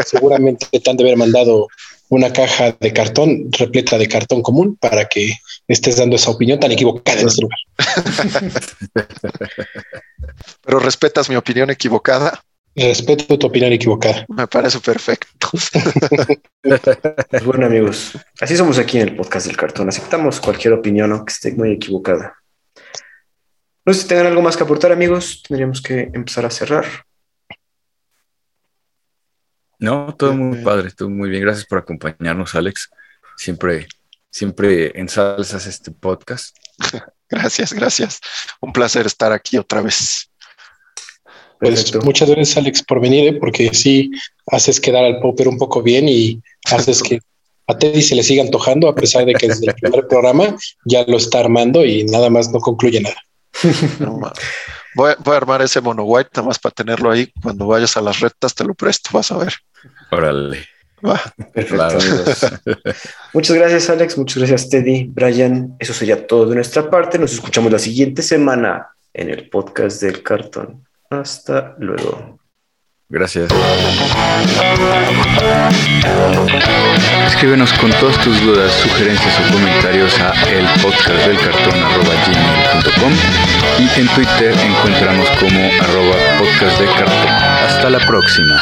[0.05, 1.67] seguramente te han de haber mandado
[2.09, 5.33] una caja de cartón repleta de cartón común para que
[5.67, 7.59] estés dando esa opinión tan equivocada en este lugar.
[10.61, 12.43] Pero respetas mi opinión equivocada.
[12.75, 14.25] Respeto tu opinión equivocada.
[14.29, 15.49] Me parece perfecto.
[17.29, 18.11] Pues bueno, amigos,
[18.41, 19.87] así somos aquí en el podcast del cartón.
[19.87, 22.35] Aceptamos cualquier opinión, aunque esté muy equivocada.
[23.85, 25.43] No sé si tengan algo más que aportar, amigos.
[25.47, 26.85] Tendríamos que empezar a cerrar.
[29.79, 31.43] No, todo muy padre, todo muy bien.
[31.43, 32.89] Gracias por acompañarnos, Alex.
[33.37, 33.87] Siempre,
[34.29, 36.55] siempre ensalzas este podcast.
[37.29, 38.21] Gracias, gracias.
[38.61, 40.31] Un placer estar aquí otra vez.
[41.59, 43.33] Pues muchas gracias, Alex, por venir, ¿eh?
[43.33, 44.11] porque sí
[44.51, 46.41] haces quedar al Popper un poco bien y
[46.71, 47.19] haces que
[47.67, 50.55] a Teddy se le siga antojando, a pesar de que desde el primer programa
[50.85, 53.17] ya lo está armando y nada más no concluye nada.
[54.95, 57.31] voy, a, armar ese mono white nada más para tenerlo ahí.
[57.41, 59.53] Cuando vayas a las rectas te lo presto, vas a ver.
[60.11, 60.67] Órale.
[61.53, 61.99] Perfecto,
[63.33, 64.17] Muchas gracias, Alex.
[64.17, 65.09] Muchas gracias, Teddy.
[65.13, 67.19] Brian, eso sería todo de nuestra parte.
[67.19, 70.85] Nos escuchamos la siguiente semana en el podcast del cartón.
[71.09, 72.39] Hasta luego.
[73.09, 73.49] Gracias.
[77.27, 83.13] Escríbenos con todas tus dudas, sugerencias o comentarios a elpodcastdelcartón.com
[83.79, 87.29] y en Twitter encontramos como arroba podcastdelcartón.
[87.29, 88.61] Hasta la próxima.